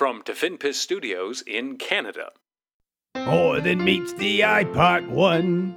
from 0.00 0.22
Tafinpis 0.22 0.76
Studios 0.76 1.42
in 1.46 1.76
Canada. 1.76 2.30
More 3.16 3.60
than 3.60 3.84
meets 3.84 4.14
the 4.14 4.42
eye, 4.42 4.64
part 4.64 5.06
one. 5.10 5.76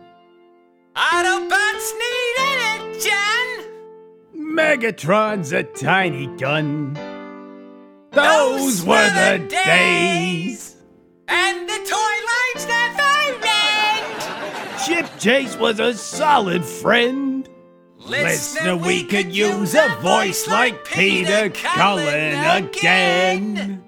Autobots 0.95 1.91
need 1.99 2.35
energon! 2.39 3.65
Megatron's 4.33 5.51
a 5.51 5.63
tiny 5.63 6.27
gun. 6.37 6.93
Those, 8.11 8.85
were 8.85 9.09
the 9.09 9.45
days. 9.65 10.77
And 11.27 11.67
the 11.67 11.79
toy 11.85 12.15
lines 12.31 12.65
never 12.65 13.45
end! 13.45 14.85
Chip 14.85 15.19
Chase 15.19 15.57
was 15.57 15.81
a 15.81 15.93
solid 15.93 16.63
friend. 16.63 17.49
Listener, 17.97 18.77
we 18.77 19.03
could 19.03 19.35
use 19.35 19.75
a 19.75 19.97
voice 19.99 20.47
like 20.47 20.85
Peter 20.85 21.49
Cullen 21.49 22.63
again. 22.63 23.82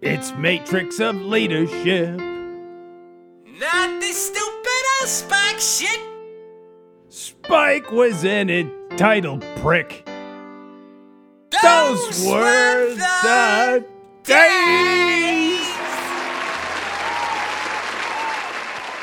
It's 0.00 0.32
Matrix 0.34 1.00
of 1.00 1.16
Leadership. 1.16 2.20
Not 2.20 4.00
this 4.00 4.28
stupid 4.28 4.84
old 5.00 5.08
Spike 5.08 5.58
shit! 5.58 5.98
Spike 7.08 7.90
was 7.90 8.24
an 8.24 8.48
entitled 8.48 9.44
prick. 9.56 10.08
Those 11.50 12.24
were 12.24 12.94
the 12.94 13.84
days. 14.22 15.47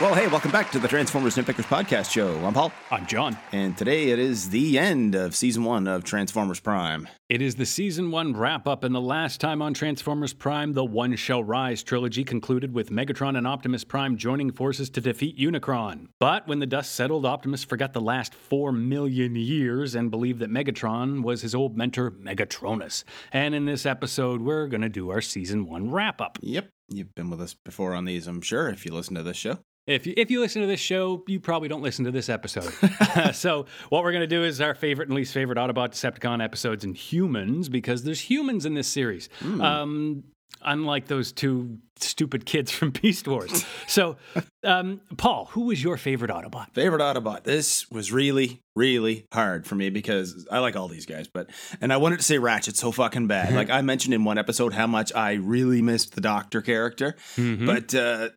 Well, 0.02 0.14
hey, 0.14 0.28
welcome 0.28 0.52
back 0.52 0.72
to 0.72 0.80
the 0.80 0.90
Transformers 0.90 1.38
Nitpickers 1.38 1.64
Podcast 1.64 2.12
Show. 2.12 2.36
I'm 2.44 2.54
Paul, 2.54 2.74
I'm 2.92 3.06
John. 3.08 3.38
and 3.54 3.78
today 3.78 4.10
it 4.10 4.20
is 4.20 4.50
the 4.50 4.78
end 4.78 5.16
of 5.16 5.34
season 5.38 5.64
one 5.64 5.88
of 5.88 6.04
Transformers 6.04 6.60
Prime. 6.60 7.08
It 7.30 7.42
is 7.42 7.56
the 7.56 7.66
season 7.66 8.12
one 8.12 8.36
wrap 8.36 8.68
up, 8.68 8.84
and 8.84 8.94
the 8.94 9.00
last 9.00 9.40
time 9.40 9.62
on 9.62 9.74
Transformers 9.74 10.34
Prime, 10.34 10.74
the 10.74 10.84
One 10.84 11.16
Shall 11.16 11.46
Rise 11.46 11.82
trilogy 11.82 12.26
concluded 12.26 12.74
with 12.74 12.90
Megatron 12.90 13.38
and 13.38 13.48
Optimus 13.48 13.86
Prime 13.86 14.18
joining 14.18 14.52
forces 14.52 14.90
to 14.90 15.00
defeat 15.00 15.38
Unicron. 15.40 16.08
But 16.20 16.46
when 16.46 16.60
the 16.60 16.66
dust 16.66 16.94
settled, 16.94 17.26
Optimus 17.26 17.64
forgot 17.64 17.94
the 17.94 18.02
last 18.02 18.36
four 18.36 18.74
million 18.74 19.38
years 19.38 19.96
and 19.96 20.12
believed 20.12 20.40
that 20.40 20.52
Megatron 20.52 21.24
was 21.24 21.42
his 21.42 21.56
old 21.56 21.78
mentor, 21.78 22.12
Megatronus. 22.12 23.06
And 23.32 23.56
in 23.56 23.64
this 23.64 23.86
episode, 23.86 24.42
we're 24.42 24.68
going 24.68 24.82
to 24.82 24.90
do 24.90 25.10
our 25.10 25.22
season 25.22 25.66
one 25.66 25.90
wrap 25.90 26.20
up. 26.20 26.38
Yep, 26.42 26.68
you've 26.90 27.16
been 27.16 27.30
with 27.30 27.40
us 27.40 27.54
before 27.54 27.94
on 27.94 28.04
these, 28.04 28.28
I'm 28.28 28.42
sure, 28.42 28.68
if 28.68 28.86
you 28.86 28.94
listen 28.94 29.16
to 29.16 29.24
this 29.24 29.38
show. 29.38 29.60
If 29.88 30.08
you, 30.08 30.14
if 30.18 30.32
you 30.32 30.40
listen 30.40 30.62
to 30.62 30.68
this 30.68 30.80
show, 30.80 31.24
you 31.28 31.40
probably 31.40 31.68
don't 31.68 31.84
listen 31.84 32.06
to 32.06 32.12
this 32.12 32.28
episode. 32.28 32.74
so, 33.34 33.68
what 33.90 34.04
we're 34.04 34.12
going 34.12 34.22
to 34.22 34.28
do 34.28 34.44
is 34.44 34.60
our 34.60 34.74
favorite 34.74 35.10
and 35.10 35.16
least 35.16 35.34
favorite 35.34 35.58
Autobot 35.58 35.92
Decepticon 35.92 36.44
episodes 36.44 36.84
and 36.84 36.96
humans, 36.96 37.70
because 37.70 38.04
there's 38.04 38.22
humans 38.22 38.66
in 38.66 38.74
this 38.74 38.88
series. 38.88 39.30
Um, 39.44 40.24
unlike 40.62 41.08
those 41.08 41.32
two 41.32 41.78
stupid 41.98 42.46
kids 42.46 42.72
from 42.72 42.90
Beast 43.02 43.28
Wars. 43.28 43.66
so, 43.88 44.18
um, 44.64 45.02
Paul, 45.18 45.46
who 45.52 45.66
was 45.66 45.84
your 45.84 45.98
favorite 45.98 46.32
Autobot? 46.32 46.74
Favorite 46.74 47.02
Autobot. 47.02 47.44
This 47.44 47.90
was 47.92 48.12
really, 48.12 48.62
really 48.76 49.26
hard 49.32 49.68
for 49.68 49.76
me 49.76 49.92
because 49.92 50.48
I 50.52 50.60
like 50.60 50.76
all 50.76 50.88
these 50.88 51.06
guys, 51.06 51.28
but 51.28 51.50
and 51.80 51.94
I 51.94 51.98
wanted 51.98 52.18
to 52.18 52.24
say 52.24 52.40
Ratchet 52.40 52.76
so 52.76 52.92
fucking 52.92 53.28
bad. 53.28 53.54
like 53.54 53.70
I 53.70 53.82
mentioned 53.82 54.14
in 54.14 54.24
one 54.24 54.38
episode 54.40 54.74
how 54.74 54.88
much 54.88 55.14
I 55.14 55.34
really 55.34 55.82
missed 55.82 56.16
the 56.16 56.22
Doctor 56.22 56.62
character, 56.62 57.16
but 57.38 57.94
uh 57.94 58.30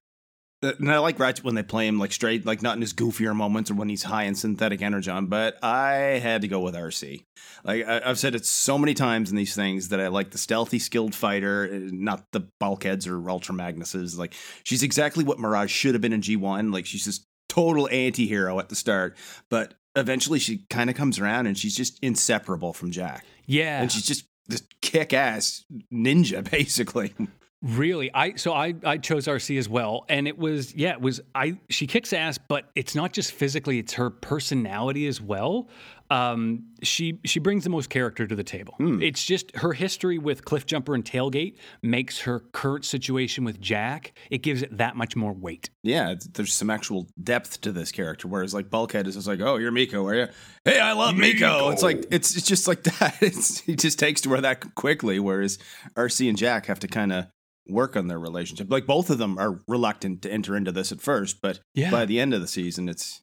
and 0.63 0.91
I 0.91 0.99
like 0.99 1.19
Ratchet 1.19 1.45
when 1.45 1.55
they 1.55 1.63
play 1.63 1.87
him 1.87 1.99
like 1.99 2.13
straight, 2.13 2.45
like 2.45 2.63
not 2.63 2.75
in 2.77 2.81
his 2.81 2.93
goofier 2.93 3.35
moments 3.35 3.71
or 3.71 3.75
when 3.75 3.89
he's 3.89 4.03
high 4.03 4.25
in 4.25 4.35
synthetic 4.35 4.83
energon. 4.83 5.27
But 5.27 5.63
I 5.63 5.93
had 6.21 6.43
to 6.43 6.49
go 6.49 6.61
with 6.61 6.75
Arcee. 6.75 7.25
Like 7.65 7.87
I, 7.87 8.03
I've 8.05 8.19
said 8.19 8.35
it 8.35 8.45
so 8.47 8.77
many 8.79 8.95
times 8.95 9.31
in 9.31 9.37
these 9.37 9.55
things 9.55 9.89
that 9.91 10.01
I 10.01 10.09
like 10.09 10.31
the 10.31 10.39
stealthy, 10.39 10.79
skilled 10.79 11.15
fighter, 11.15 11.71
uh, 11.73 11.89
not 11.93 12.25
the 12.33 12.49
bulkheads 12.61 13.07
or 13.07 13.31
Ultra 13.31 13.55
Magnuses. 13.55 14.19
Like 14.19 14.35
she's 14.65 14.83
exactly 14.83 15.25
what 15.25 15.39
Mirage 15.39 15.71
should 15.71 15.95
have 15.95 16.03
been 16.03 16.13
in 16.13 16.23
G 16.23 16.37
one. 16.37 16.73
Like 16.73 16.87
she's 16.87 17.05
this 17.05 17.25
total 17.49 17.89
anti-hero 17.91 18.59
at 18.59 18.69
the 18.69 18.75
start, 18.77 19.17
but 19.49 19.75
eventually 19.97 20.39
she 20.39 20.65
kind 20.71 20.91
of 20.91 20.97
comes 20.97 21.19
around 21.19 21.47
and 21.47 21.57
she's 21.57 21.75
just 21.75 21.99
inseparable 22.03 22.73
from 22.73 22.91
Jack, 22.91 23.25
Yeah. 23.47 23.81
and 23.81 23.91
she's 23.91 24.07
just 24.07 24.27
this 24.49 24.63
kick-ass 24.83 25.65
ninja 25.93 26.49
basically. 26.51 27.15
Really, 27.61 28.09
I 28.15 28.37
so 28.37 28.53
I 28.53 28.75
I 28.85 28.99
chose 28.99 29.27
Arcee 29.27 29.59
as 29.59 29.69
well, 29.69 30.05
and 30.09 30.29
it 30.29 30.39
was 30.39 30.73
yeah, 30.77 30.93
it 30.93 31.01
was 31.01 31.21
I. 31.35 31.59
She 31.69 31.89
kicks 31.89 32.13
ass, 32.13 32.39
but 32.39 32.71
it's 32.77 32.95
not 32.95 33.13
just 33.13 33.33
physically; 33.33 33.81
it's 33.81 33.95
her 33.95 34.11
personality 34.11 35.09
as 35.09 35.21
well. 35.21 35.69
Um, 36.09 36.67
she 36.85 37.19
she 37.25 37.41
brings 37.41 37.65
the 37.65 37.71
most 37.71 37.91
character 37.91 38.29
to 38.29 38.37
the 38.37 38.45
table. 38.45 38.75
It's 38.79 39.25
just 39.25 39.55
her 39.57 39.73
history 39.73 40.19
with 40.19 40.45
Cliffjumper 40.45 40.95
and 40.95 41.05
Tailgate 41.05 41.57
makes 41.83 42.21
her 42.21 42.39
current 42.53 42.85
situation 42.85 43.43
with 43.43 43.61
Jack. 43.61 44.13
It 44.31 44.43
gives 44.43 44.63
it 44.63 44.79
that 44.79 44.95
much 44.95 45.17
more 45.17 45.33
weight. 45.33 45.69
yeah, 45.83 46.11
it's- 46.13 46.29
there's 46.33 46.55
some 46.55 46.71
actual 46.71 47.09
depth 47.21 47.61
to 47.63 47.73
this 47.73 47.91
character. 47.91 48.29
Whereas 48.29 48.55
like 48.55 48.71
Bulkhead 48.71 49.09
is 49.09 49.17
just 49.17 49.27
like, 49.27 49.41
oh, 49.41 49.57
you're 49.57 49.73
Miko, 49.73 50.07
are 50.07 50.15
you? 50.15 50.29
Hey, 50.65 50.79
I 50.79 50.93
love 50.93 51.17
Miko. 51.17 51.71
It's 51.71 51.83
like 51.83 52.05
it's 52.13 52.37
it's 52.37 52.47
just 52.47 52.69
like 52.69 52.83
that. 53.01 53.17
It's 53.21 53.59
he 53.59 53.75
just 53.75 53.99
takes 53.99 54.21
to 54.21 54.31
her 54.31 54.41
that 54.43 54.77
quickly. 54.77 55.19
Whereas 55.19 55.59
Arcee 55.97 56.29
and 56.29 56.39
Jack 56.39 56.67
have 56.67 56.79
to 56.81 56.87
kind 56.89 57.13
of 57.13 57.27
work 57.69 57.97
on 57.97 58.09
their 58.09 58.19
relationship. 58.19 58.71
Like 58.71 58.87
both 58.87 59.11
of 59.11 59.19
them 59.19 59.39
are 59.39 59.61
reluctant 59.69 60.23
to 60.23 60.33
enter 60.33 60.57
into 60.57 60.73
this 60.73 60.93
at 60.93 61.01
first, 61.01 61.41
but 61.43 61.61
Yeah. 61.75 61.91
by 61.91 62.05
the 62.05 62.21
end 62.21 62.35
of 62.35 62.41
the 62.41 62.49
season, 62.49 62.89
it's 62.89 63.23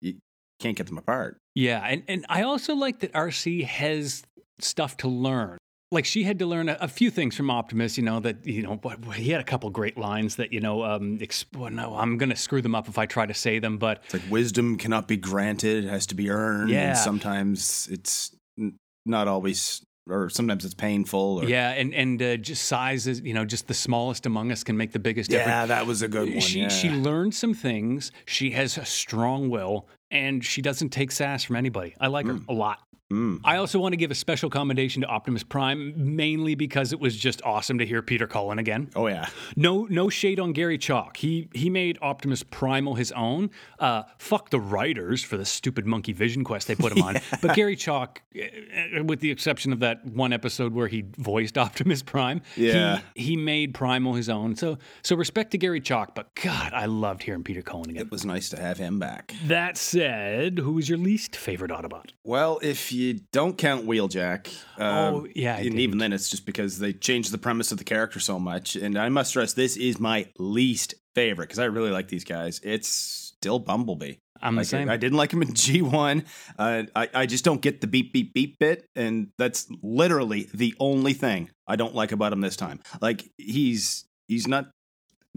you 0.00 0.18
can't 0.60 0.76
get 0.76 0.86
them 0.86 0.98
apart. 0.98 1.38
Yeah, 1.54 1.84
and 1.84 2.02
and 2.08 2.26
I 2.28 2.42
also 2.42 2.74
like 2.74 3.00
that 3.00 3.12
Arcee 3.12 3.64
has 3.64 4.22
stuff 4.60 4.96
to 4.98 5.08
learn. 5.08 5.58
Like 5.90 6.04
she 6.04 6.24
had 6.24 6.38
to 6.40 6.46
learn 6.46 6.68
a, 6.68 6.76
a 6.82 6.88
few 6.88 7.10
things 7.10 7.34
from 7.34 7.50
Optimus, 7.50 7.96
you 7.96 8.04
know 8.04 8.20
that 8.20 8.46
you 8.46 8.62
know 8.62 8.78
he 9.14 9.30
had 9.30 9.40
a 9.40 9.44
couple 9.44 9.70
great 9.70 9.96
lines 9.96 10.36
that 10.36 10.52
you 10.52 10.60
know. 10.60 10.84
Um, 10.84 11.18
exp- 11.18 11.56
well, 11.56 11.70
no, 11.70 11.96
I'm 11.96 12.18
going 12.18 12.28
to 12.28 12.36
screw 12.36 12.60
them 12.60 12.74
up 12.74 12.88
if 12.88 12.98
I 12.98 13.06
try 13.06 13.24
to 13.24 13.32
say 13.32 13.58
them, 13.58 13.78
but 13.78 14.02
It's 14.04 14.14
like 14.14 14.30
wisdom 14.30 14.76
cannot 14.76 15.08
be 15.08 15.16
granted; 15.16 15.84
it 15.84 15.88
has 15.88 16.06
to 16.08 16.14
be 16.14 16.28
earned. 16.28 16.68
Yeah. 16.70 16.90
and 16.90 16.98
sometimes 16.98 17.88
it's 17.90 18.36
n- 18.58 18.76
not 19.06 19.28
always, 19.28 19.82
or 20.08 20.28
sometimes 20.28 20.64
it's 20.64 20.74
painful. 20.74 21.40
Or, 21.42 21.44
yeah, 21.44 21.70
and 21.70 21.94
and 21.94 22.20
uh, 22.22 22.36
just 22.36 22.64
sizes, 22.64 23.20
you 23.20 23.34
know, 23.34 23.44
just 23.44 23.68
the 23.68 23.74
smallest 23.74 24.26
among 24.26 24.52
us 24.52 24.64
can 24.64 24.76
make 24.76 24.92
the 24.92 24.98
biggest 24.98 25.30
difference. 25.30 25.48
yeah, 25.48 25.66
that 25.66 25.86
was 25.86 26.02
a 26.02 26.08
good 26.08 26.30
one. 26.30 26.40
she 26.40 26.60
yeah. 26.60 26.68
she 26.68 26.90
learned 26.90 27.34
some 27.34 27.54
things. 27.54 28.12
She 28.26 28.50
has 28.52 28.78
a 28.78 28.84
strong 28.84 29.50
will, 29.50 29.88
and 30.10 30.44
she 30.44 30.62
doesn't 30.62 30.90
take 30.90 31.10
sass 31.10 31.44
from 31.44 31.56
anybody. 31.56 31.94
I 32.00 32.08
like 32.08 32.26
her 32.26 32.38
a 32.48 32.52
lot. 32.52 32.80
Mm. 33.12 33.40
I 33.42 33.56
also 33.56 33.78
want 33.78 33.94
to 33.94 33.96
give 33.96 34.10
a 34.10 34.14
special 34.14 34.50
commendation 34.50 35.00
to 35.00 35.08
Optimus 35.08 35.42
Prime, 35.42 35.94
mainly 35.96 36.54
because 36.54 36.92
it 36.92 37.00
was 37.00 37.16
just 37.16 37.40
awesome 37.42 37.78
to 37.78 37.86
hear 37.86 38.02
Peter 38.02 38.26
Cullen 38.26 38.58
again. 38.58 38.90
Oh 38.94 39.06
yeah. 39.06 39.28
No, 39.56 39.86
no 39.88 40.10
shade 40.10 40.38
on 40.38 40.52
Gary 40.52 40.76
Chalk. 40.76 41.16
He 41.16 41.48
he 41.54 41.70
made 41.70 41.98
Optimus 42.02 42.42
Primal 42.42 42.96
his 42.96 43.10
own. 43.12 43.48
Uh, 43.78 44.02
fuck 44.18 44.50
the 44.50 44.60
writers 44.60 45.22
for 45.22 45.38
the 45.38 45.46
stupid 45.46 45.86
Monkey 45.86 46.12
Vision 46.12 46.44
quest 46.44 46.68
they 46.68 46.74
put 46.74 46.92
him 46.94 47.02
on. 47.02 47.16
But 47.40 47.54
Gary 47.54 47.76
Chalk, 47.76 48.20
eh, 48.34 49.00
with 49.00 49.20
the 49.20 49.30
exception 49.30 49.72
of 49.72 49.80
that 49.80 50.04
one 50.04 50.32
episode 50.34 50.74
where 50.74 50.88
he 50.88 51.04
voiced 51.16 51.56
Optimus 51.66 52.02
Prime, 52.02 52.42
Yeah. 52.56 53.00
he, 53.14 53.22
he 53.24 53.36
made 53.36 53.72
Primal 53.72 54.14
his 54.14 54.28
own. 54.28 54.54
So 54.56 54.76
so 55.02 55.16
respect 55.16 55.52
to 55.52 55.58
Gary 55.58 55.80
Chalk. 55.80 56.14
But 56.14 56.34
God, 56.34 56.74
I 56.74 56.84
loved 56.84 57.22
hearing 57.22 57.42
Peter 57.42 57.62
Cullen 57.62 57.88
again. 57.88 58.02
It 58.02 58.10
was 58.10 58.26
nice 58.26 58.50
to 58.50 58.60
have 58.60 58.76
him 58.76 58.98
back. 58.98 59.34
That 59.46 59.78
said, 59.78 60.58
who 60.58 60.76
is 60.78 60.90
your 60.90 60.98
least 60.98 61.36
favorite 61.36 61.70
Autobot? 61.70 62.10
Well, 62.22 62.58
if 62.62 62.92
you 62.92 62.97
don't 63.32 63.56
count 63.58 63.86
Wheeljack, 63.86 64.48
uh, 64.78 65.10
Oh, 65.14 65.26
yeah, 65.34 65.52
I 65.54 65.56
and 65.56 65.64
didn't. 65.64 65.80
even 65.80 65.98
then, 65.98 66.12
it's 66.12 66.28
just 66.28 66.46
because 66.46 66.78
they 66.78 66.92
changed 66.92 67.32
the 67.32 67.38
premise 67.38 67.72
of 67.72 67.78
the 67.78 67.84
character 67.84 68.20
so 68.20 68.38
much. 68.38 68.76
And 68.76 68.96
I 68.98 69.08
must 69.08 69.30
stress, 69.30 69.52
this 69.54 69.76
is 69.76 69.98
my 70.00 70.28
least 70.38 70.94
favorite 71.14 71.46
because 71.46 71.58
I 71.58 71.64
really 71.66 71.90
like 71.90 72.08
these 72.08 72.24
guys. 72.24 72.60
It's 72.62 72.88
still 72.88 73.58
Bumblebee. 73.58 74.14
I'm 74.40 74.54
the 74.54 74.60
Like, 74.60 74.66
same. 74.68 74.88
I 74.88 74.96
didn't 74.96 75.18
like 75.18 75.32
him 75.32 75.42
in 75.42 75.52
G 75.54 75.82
one. 75.82 76.24
Uh, 76.58 76.84
I 76.94 77.08
I 77.12 77.26
just 77.26 77.44
don't 77.44 77.60
get 77.60 77.80
the 77.80 77.86
beep 77.88 78.12
beep 78.12 78.32
beep 78.34 78.56
bit, 78.60 78.86
and 78.94 79.28
that's 79.36 79.66
literally 79.82 80.48
the 80.54 80.74
only 80.78 81.12
thing 81.12 81.50
I 81.66 81.74
don't 81.76 81.94
like 81.94 82.12
about 82.12 82.32
him 82.32 82.40
this 82.40 82.54
time. 82.56 82.78
Like 83.00 83.28
he's 83.36 84.04
he's 84.28 84.46
not 84.46 84.70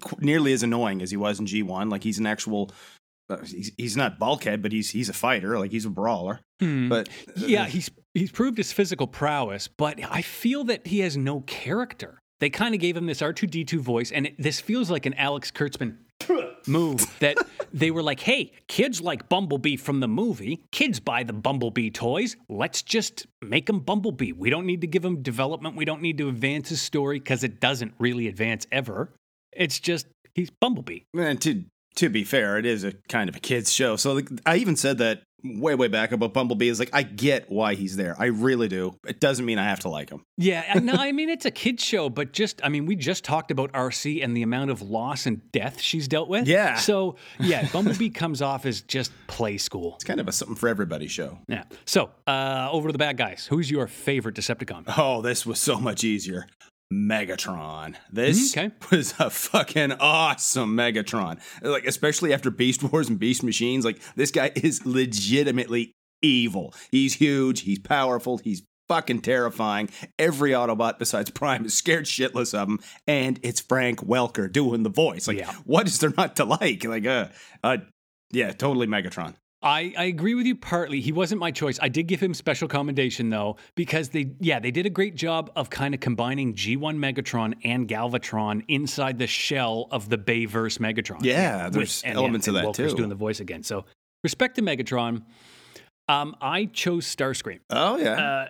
qu- 0.04 0.18
nearly 0.19 0.54
as 0.54 0.62
annoying 0.62 1.02
as 1.02 1.10
he 1.10 1.18
was 1.18 1.40
in 1.40 1.48
G 1.48 1.64
one. 1.64 1.90
Like 1.90 2.04
he's 2.04 2.19
an 2.19 2.28
actual. 2.28 2.72
Uh, 3.31 3.38
he's, 3.45 3.72
he's 3.78 3.98
not 3.98 4.19
bulkhead, 4.19 4.62
but 4.62 4.72
he's 4.72 4.92
he's 4.92 5.10
a 5.10 5.13
fighter. 5.13 5.57
Like 5.57 5.72
he's 5.72 5.86
a 5.86 5.89
brawler. 5.89 6.42
Hmm. 6.60 6.89
But 6.89 7.10
uh, 7.30 7.45
Yeah, 7.45 7.66
he's 7.66 7.89
he's 8.13 8.31
proved 8.31 8.57
his 8.57 8.72
physical 8.72 9.07
prowess, 9.07 9.68
but 9.68 10.00
I 10.10 10.22
feel 10.22 10.63
that 10.66 10.88
he 10.88 11.00
has 11.00 11.18
no 11.18 11.42
character. 11.42 12.19
They 12.39 12.50
kind 12.50 12.74
of 12.74 12.81
gave 12.81 12.98
him 12.98 13.06
this 13.06 13.22
R2D2 13.22 13.80
voice, 13.80 14.12
and 14.12 14.25
it, 14.25 14.36
this 14.39 14.60
feels 14.60 14.89
like 14.89 15.06
an 15.06 15.13
Alex 15.13 15.51
Kurtzman 15.51 15.98
move 16.68 17.06
that 17.19 17.38
they 17.72 17.92
were 17.92 18.01
like, 18.01 18.19
hey, 18.19 18.51
kids 18.68 19.00
like 19.00 19.30
Bumblebee 19.30 19.78
from 19.78 20.00
the 20.00 20.07
movie. 20.07 20.63
Kids 20.72 21.00
buy 21.00 21.24
the 21.24 21.33
Bumblebee 21.33 21.92
toys. 21.92 22.36
Let's 22.50 22.81
just 22.81 23.28
make 23.42 23.69
him 23.69 23.80
Bumblebee. 23.80 24.31
We 24.33 24.50
don't 24.50 24.66
need 24.66 24.81
to 24.81 24.88
give 24.88 25.06
him 25.06 25.22
development. 25.22 25.75
We 25.75 25.86
don't 25.86 26.01
need 26.01 26.18
to 26.18 26.30
advance 26.30 26.69
his 26.69 26.81
story 26.81 27.19
because 27.19 27.44
it 27.44 27.60
doesn't 27.60 27.94
really 28.00 28.28
advance 28.28 28.66
ever. 28.72 29.13
It's 29.54 29.80
just 29.80 30.07
he's 30.33 30.50
Bumblebee. 30.50 31.01
And 31.16 31.39
to 31.42 31.66
to 31.96 32.10
be 32.10 32.24
fair, 32.24 32.58
it 32.58 32.66
is 32.66 32.84
a 32.84 32.94
kind 33.10 33.30
of 33.30 33.36
a 33.36 33.40
kids 33.40 33.72
show. 33.72 33.96
So 33.96 34.14
like, 34.14 34.30
I 34.46 34.58
even 34.58 34.76
said 34.76 35.00
that 35.00 35.24
way 35.44 35.76
way 35.76 35.88
back 35.88 36.12
about 36.12 36.34
Bumblebee 36.34 36.68
is 36.68 36.80
like 36.80 36.90
I 36.94 37.04
get 37.04 37.50
why 37.50 37.76
he's 37.76 37.96
there. 37.96 38.16
I 38.18 38.26
really 38.26 38.68
do. 38.68 38.98
It 39.08 39.20
doesn't 39.20 39.46
mean 39.46 39.58
I 39.58 39.64
have 39.66 39.82
to 39.82 39.90
like 39.90 40.10
him. 40.10 40.24
Yeah, 40.38 40.80
no, 40.82 40.94
I 40.98 41.12
mean 41.12 41.30
it's 41.30 41.46
a 41.46 41.52
kids 41.52 41.84
show, 41.84 42.10
but 42.10 42.32
just 42.34 42.62
I 42.64 42.70
mean 42.70 42.86
we 42.86 42.96
just 42.96 43.24
talked 43.24 43.52
about 43.52 43.72
Arcee 43.74 44.24
and 44.24 44.36
the 44.36 44.44
amount 44.44 44.72
of 44.72 44.82
loss 44.82 45.26
and 45.26 45.52
death 45.52 45.82
she's 45.82 46.08
dealt 46.08 46.30
with. 46.30 46.48
Yeah. 46.48 46.76
So 46.76 47.16
yeah, 47.40 47.68
Bumblebee 47.72 48.10
comes 48.12 48.42
off 48.42 48.66
as 48.66 48.82
just 48.82 49.12
play 49.28 49.58
school. 49.58 49.96
It's 49.96 50.04
kind 50.04 50.20
of 50.20 50.28
a 50.28 50.32
something 50.32 50.56
for 50.56 50.70
everybody 50.70 51.08
show. 51.08 51.40
Yeah. 51.48 51.64
So 51.86 52.12
uh, 52.28 52.70
over 52.72 52.90
to 52.90 52.92
the 52.92 53.00
bad 53.00 53.18
guys. 53.18 53.48
Who's 53.50 53.70
your 53.70 53.88
favorite 53.88 54.36
Decepticon? 54.36 54.94
Oh, 54.98 55.22
this 55.22 55.46
was 55.46 55.60
so 55.60 55.80
much 55.80 56.04
easier. 56.04 56.48
Megatron. 56.92 57.96
This 58.12 58.56
Okay. 58.58 58.72
was 58.92 59.14
a 59.20 59.30
fucking 59.30 59.94
awesome 59.94 60.76
Megatron. 60.76 61.40
Like 61.62 61.86
especially 61.86 62.34
after 62.34 62.52
Beast 62.52 62.84
Wars 62.84 63.10
and 63.10 63.18
Beast 63.20 63.44
Machines, 63.44 63.86
like 63.86 64.00
this 64.16 64.32
guy 64.32 64.52
is 64.56 64.86
legitimately 64.86 65.94
evil. 66.22 66.74
He's 66.92 67.16
huge, 67.16 67.62
he's 67.62 67.80
powerful, 67.80 68.38
he's 68.38 68.64
fucking 68.90 69.22
terrifying. 69.22 69.90
Every 70.20 70.52
Autobot 70.52 71.00
besides 71.00 71.30
Prime 71.30 71.64
is 71.66 71.74
scared 71.74 72.06
shitless 72.06 72.54
of 72.54 72.68
him, 72.68 72.80
and 73.08 73.40
it's 73.42 73.62
Frank 73.62 74.00
Welker 74.02 74.52
doing 74.52 74.84
the 74.84 74.90
voice. 74.90 75.28
Like, 75.28 75.38
Yeah. 75.38 75.54
what 75.64 75.88
is 75.88 76.00
there 76.00 76.14
not 76.18 76.36
to 76.36 76.46
like? 76.46 76.84
Like, 76.84 77.06
uh, 77.06 77.28
uh, 77.64 77.78
yeah, 78.32 78.52
totally 78.52 78.88
Megatron. 78.88 79.36
I, 79.63 79.94
I 79.98 80.06
agree 80.06 80.34
with 80.34 80.46
you 80.48 80.56
partly. 80.56 81.02
He 81.02 81.12
wasn't 81.12 81.40
my 81.40 81.52
choice. 81.52 81.78
I 81.81 81.88
did 81.90 82.08
give 82.08 82.19
him 82.19 82.34
special 82.34 82.68
commendation 82.68 83.30
though, 83.30 83.58
because 83.75 84.10
they 84.10 84.31
yeah, 84.40 84.60
they 84.60 84.72
did 84.72 84.86
a 84.86 84.90
great 84.90 85.16
job 85.16 85.52
of 85.56 85.69
kind 85.69 85.94
of 85.94 86.00
combining 86.00 86.54
G1 86.56 86.80
Megatron 86.98 87.54
and 87.63 87.88
Galvatron 87.88 88.63
inside 88.68 89.19
the 89.19 89.28
shell 89.28 89.88
of 89.92 90.10
the 90.10 90.18
Bayverse 90.18 90.80
Megatron. 90.80 91.19
Yeah, 91.24 91.66
With- 91.66 91.74
there's 91.74 92.02
and- 92.04 92.18
elements 92.18 92.48
and 92.48 92.58
of 92.58 92.62
that 92.62 92.66
Welker's 92.68 92.94
too. 92.94 92.98
doing 92.98 93.10
the 93.10 93.16
voice 93.16 93.40
again. 93.40 93.62
So 93.63 93.86
respect 94.24 94.56
to 94.56 94.62
Megatron. 94.62 95.24
Um, 96.10 96.36
I 96.42 96.66
chose 96.66 97.06
Starscream. 97.06 97.60
Oh 97.69 97.98
yeah. 97.98 98.14
Uh, 98.14 98.48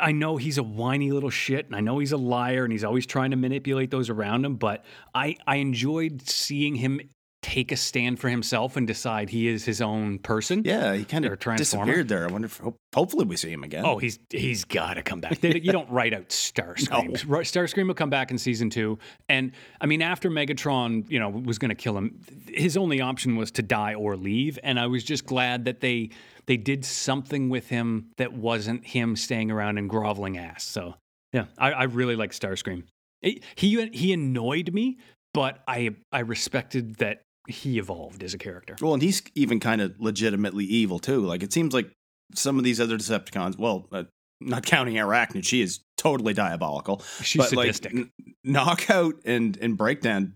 I 0.00 0.10
know 0.12 0.38
he's 0.38 0.58
a 0.58 0.62
whiny 0.62 1.12
little 1.12 1.30
shit, 1.30 1.66
and 1.66 1.76
I 1.76 1.80
know 1.80 1.98
he's 1.98 2.10
a 2.12 2.16
liar, 2.16 2.64
and 2.64 2.72
he's 2.72 2.82
always 2.82 3.06
trying 3.06 3.30
to 3.30 3.36
manipulate 3.36 3.90
those 3.92 4.10
around 4.10 4.44
him. 4.44 4.56
But 4.56 4.84
I, 5.14 5.36
I 5.46 5.56
enjoyed 5.56 6.22
seeing 6.28 6.74
him 6.74 7.00
take 7.46 7.70
a 7.70 7.76
stand 7.76 8.18
for 8.18 8.28
himself 8.28 8.76
and 8.76 8.86
decide 8.86 9.30
he 9.30 9.46
is 9.46 9.64
his 9.64 9.80
own 9.80 10.18
person. 10.18 10.62
yeah, 10.64 10.94
he 10.94 11.04
kind 11.04 11.24
of 11.24 11.38
disappeared 11.56 12.08
there. 12.08 12.26
I 12.28 12.32
wonder 12.32 12.46
if 12.46 12.60
hopefully 12.94 13.24
we 13.24 13.36
see 13.36 13.50
him 13.52 13.62
again. 13.62 13.84
Oh, 13.86 13.98
he's 13.98 14.18
he's 14.30 14.64
got 14.64 14.94
to 14.94 15.02
come 15.02 15.20
back. 15.20 15.38
They- 15.40 15.60
you 15.60 15.70
don't 15.70 15.88
write 15.90 16.12
out 16.12 16.28
Starscream. 16.30 16.88
No. 17.28 17.38
Starscream 17.42 17.86
will 17.86 17.94
come 17.94 18.10
back 18.10 18.30
in 18.32 18.38
season 18.38 18.68
two, 18.70 18.98
and 19.28 19.52
I 19.80 19.86
mean, 19.86 20.02
after 20.02 20.28
Megatron, 20.30 21.08
you 21.10 21.20
know, 21.20 21.28
was 21.28 21.58
going 21.58 21.68
to 21.68 21.74
kill 21.76 21.96
him, 21.96 22.20
his 22.48 22.76
only 22.76 23.00
option 23.00 23.36
was 23.36 23.50
to 23.52 23.62
die 23.62 23.94
or 23.94 24.16
leave. 24.16 24.58
And 24.64 24.80
I 24.80 24.86
was 24.88 25.04
just 25.04 25.24
glad 25.26 25.64
that 25.66 25.80
they 25.80 26.10
they 26.46 26.56
did 26.56 26.84
something 26.84 27.48
with 27.48 27.68
him 27.68 28.10
that 28.18 28.32
wasn't 28.32 28.84
him 28.84 29.14
staying 29.16 29.50
around 29.50 29.78
and 29.78 29.88
groveling 29.88 30.36
ass. 30.38 30.64
So 30.64 30.94
yeah, 31.32 31.44
I, 31.58 31.72
I 31.72 31.82
really 31.84 32.16
like 32.16 32.32
Starscream. 32.32 32.84
It- 33.22 33.44
he 33.54 33.86
he 33.92 34.12
annoyed 34.12 34.72
me, 34.74 34.98
but 35.32 35.62
I 35.68 35.90
I 36.12 36.20
respected 36.20 36.96
that 36.96 37.22
he 37.48 37.78
evolved 37.78 38.22
as 38.22 38.34
a 38.34 38.38
character. 38.38 38.76
Well, 38.80 38.94
and 38.94 39.02
he's 39.02 39.22
even 39.34 39.60
kind 39.60 39.80
of 39.80 39.94
legitimately 39.98 40.64
evil 40.64 40.98
too. 40.98 41.20
Like 41.20 41.42
it 41.42 41.52
seems 41.52 41.72
like 41.74 41.90
some 42.34 42.58
of 42.58 42.64
these 42.64 42.80
other 42.80 42.96
Decepticons, 42.98 43.58
well, 43.58 43.88
uh, 43.92 44.04
not 44.40 44.64
counting 44.66 44.96
Airachnid, 44.96 45.44
she 45.44 45.62
is 45.62 45.80
totally 45.96 46.34
diabolical. 46.34 47.02
She's 47.22 47.40
but 47.40 47.48
sadistic. 47.50 47.92
like 47.94 48.02
N- 48.02 48.10
Knockout 48.44 49.14
and 49.24 49.56
and 49.60 49.76
Breakdown 49.76 50.34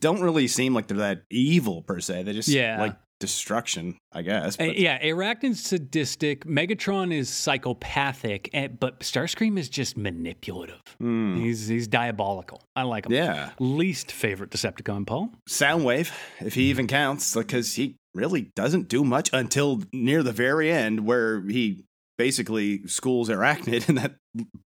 don't 0.00 0.20
really 0.22 0.48
seem 0.48 0.74
like 0.74 0.88
they're 0.88 0.96
that 0.98 1.22
evil 1.30 1.82
per 1.82 2.00
se. 2.00 2.24
They 2.24 2.32
just 2.32 2.48
Yeah. 2.48 2.80
like 2.80 2.96
destruction, 3.20 3.96
I 4.12 4.22
guess. 4.22 4.54
Uh, 4.54 4.66
But 4.66 4.78
yeah, 4.78 5.02
Airachnid's 5.02 5.62
sadistic. 5.62 6.44
Megatron 6.46 7.12
is 7.12 7.28
psychopathic, 7.28 8.50
and, 8.52 8.78
but 8.78 9.00
Starscream 9.00 9.58
is 9.58 9.68
just 9.68 9.96
manipulative. 9.96 10.80
Hmm. 10.98 11.36
He's 11.36 11.66
he's 11.68 11.88
diabolical. 11.88 12.62
I 12.76 12.82
like 12.82 13.06
him. 13.06 13.12
yeah, 13.12 13.50
Least 13.58 14.12
favorite 14.12 14.50
Decepticon, 14.50 15.06
Paul. 15.06 15.30
Soundwave, 15.48 16.10
if 16.40 16.54
he 16.54 16.64
even 16.70 16.86
counts, 16.86 17.34
because 17.34 17.74
he 17.74 17.96
really 18.14 18.42
doesn't 18.54 18.88
do 18.88 19.04
much 19.04 19.30
until 19.32 19.82
near 19.92 20.22
the 20.22 20.32
very 20.32 20.70
end, 20.70 21.04
where 21.06 21.42
he 21.42 21.84
basically 22.18 22.86
schools 22.86 23.28
Airachnid 23.28 23.88
in 23.88 23.94
that 23.96 24.16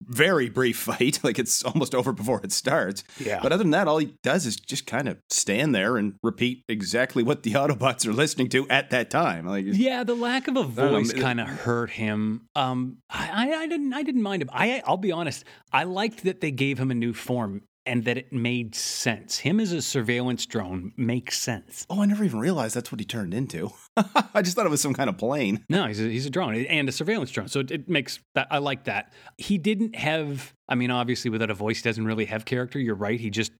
very 0.02 0.48
brief 0.48 0.78
fight. 0.78 1.20
Like 1.28 1.38
it's 1.38 1.62
almost 1.62 1.94
over 1.94 2.12
before 2.12 2.40
it 2.42 2.52
starts. 2.52 3.04
Yeah. 3.18 3.40
But 3.42 3.52
other 3.52 3.62
than 3.64 3.72
that, 3.72 3.86
all 3.88 3.98
he 3.98 4.14
does 4.22 4.46
is 4.46 4.56
just 4.56 4.86
kind 4.86 5.08
of 5.08 5.18
stand 5.30 5.74
there 5.74 5.96
and 5.98 6.14
repeat 6.22 6.62
exactly 6.68 7.22
what 7.22 7.42
the 7.42 7.52
Autobots 7.54 8.06
are 8.06 8.12
listening 8.12 8.48
to 8.50 8.68
at 8.70 8.90
that 8.90 9.10
time. 9.10 9.46
Like, 9.46 9.64
Yeah, 9.66 10.04
the 10.04 10.14
lack 10.14 10.48
of 10.48 10.56
a 10.56 10.62
voice 10.62 11.10
it- 11.10 11.20
kind 11.20 11.40
of 11.40 11.48
hurt 11.48 11.90
him. 11.90 12.46
Um, 12.56 12.98
I, 13.10 13.30
I, 13.52 13.56
I 13.62 13.66
didn't 13.66 13.92
I 13.92 14.02
didn't 14.02 14.22
mind 14.22 14.42
him. 14.42 14.50
I 14.52 14.82
I'll 14.86 14.96
be 14.96 15.12
honest. 15.12 15.44
I 15.72 15.84
liked 15.84 16.24
that 16.24 16.40
they 16.40 16.50
gave 16.50 16.78
him 16.78 16.90
a 16.90 16.94
new 16.94 17.12
form 17.12 17.62
and 17.88 18.04
that 18.04 18.18
it 18.18 18.32
made 18.32 18.74
sense. 18.74 19.38
Him 19.38 19.58
as 19.58 19.72
a 19.72 19.80
surveillance 19.80 20.44
drone 20.46 20.92
makes 20.96 21.38
sense. 21.38 21.86
oh, 21.88 22.02
I 22.02 22.06
never 22.06 22.22
even 22.22 22.38
realized 22.38 22.76
that's 22.76 22.92
what 22.92 23.00
he 23.00 23.06
turned 23.06 23.32
into. 23.32 23.70
I 23.96 24.42
just 24.42 24.54
thought 24.54 24.66
it 24.66 24.70
was 24.70 24.82
some 24.82 24.94
kind 24.94 25.08
of 25.08 25.16
plane. 25.16 25.64
No, 25.70 25.86
he's 25.86 26.00
a, 26.00 26.04
he's 26.04 26.26
a 26.26 26.30
drone 26.30 26.54
and 26.54 26.88
a 26.88 26.92
surveillance 26.92 27.30
drone. 27.30 27.48
So 27.48 27.60
it, 27.60 27.70
it 27.70 27.88
makes 27.88 28.20
that 28.34 28.46
I 28.50 28.58
like 28.58 28.84
that. 28.84 29.12
He 29.38 29.58
didn't 29.58 29.96
have. 29.96 30.52
I 30.68 30.74
mean, 30.74 30.90
obviously, 30.90 31.30
without 31.30 31.50
a 31.50 31.54
voice, 31.54 31.78
he 31.78 31.82
doesn't 31.88 32.04
really 32.04 32.26
have 32.26 32.44
character. 32.44 32.78
You're 32.78 32.94
right. 32.94 33.18
He 33.18 33.30
just 33.30 33.52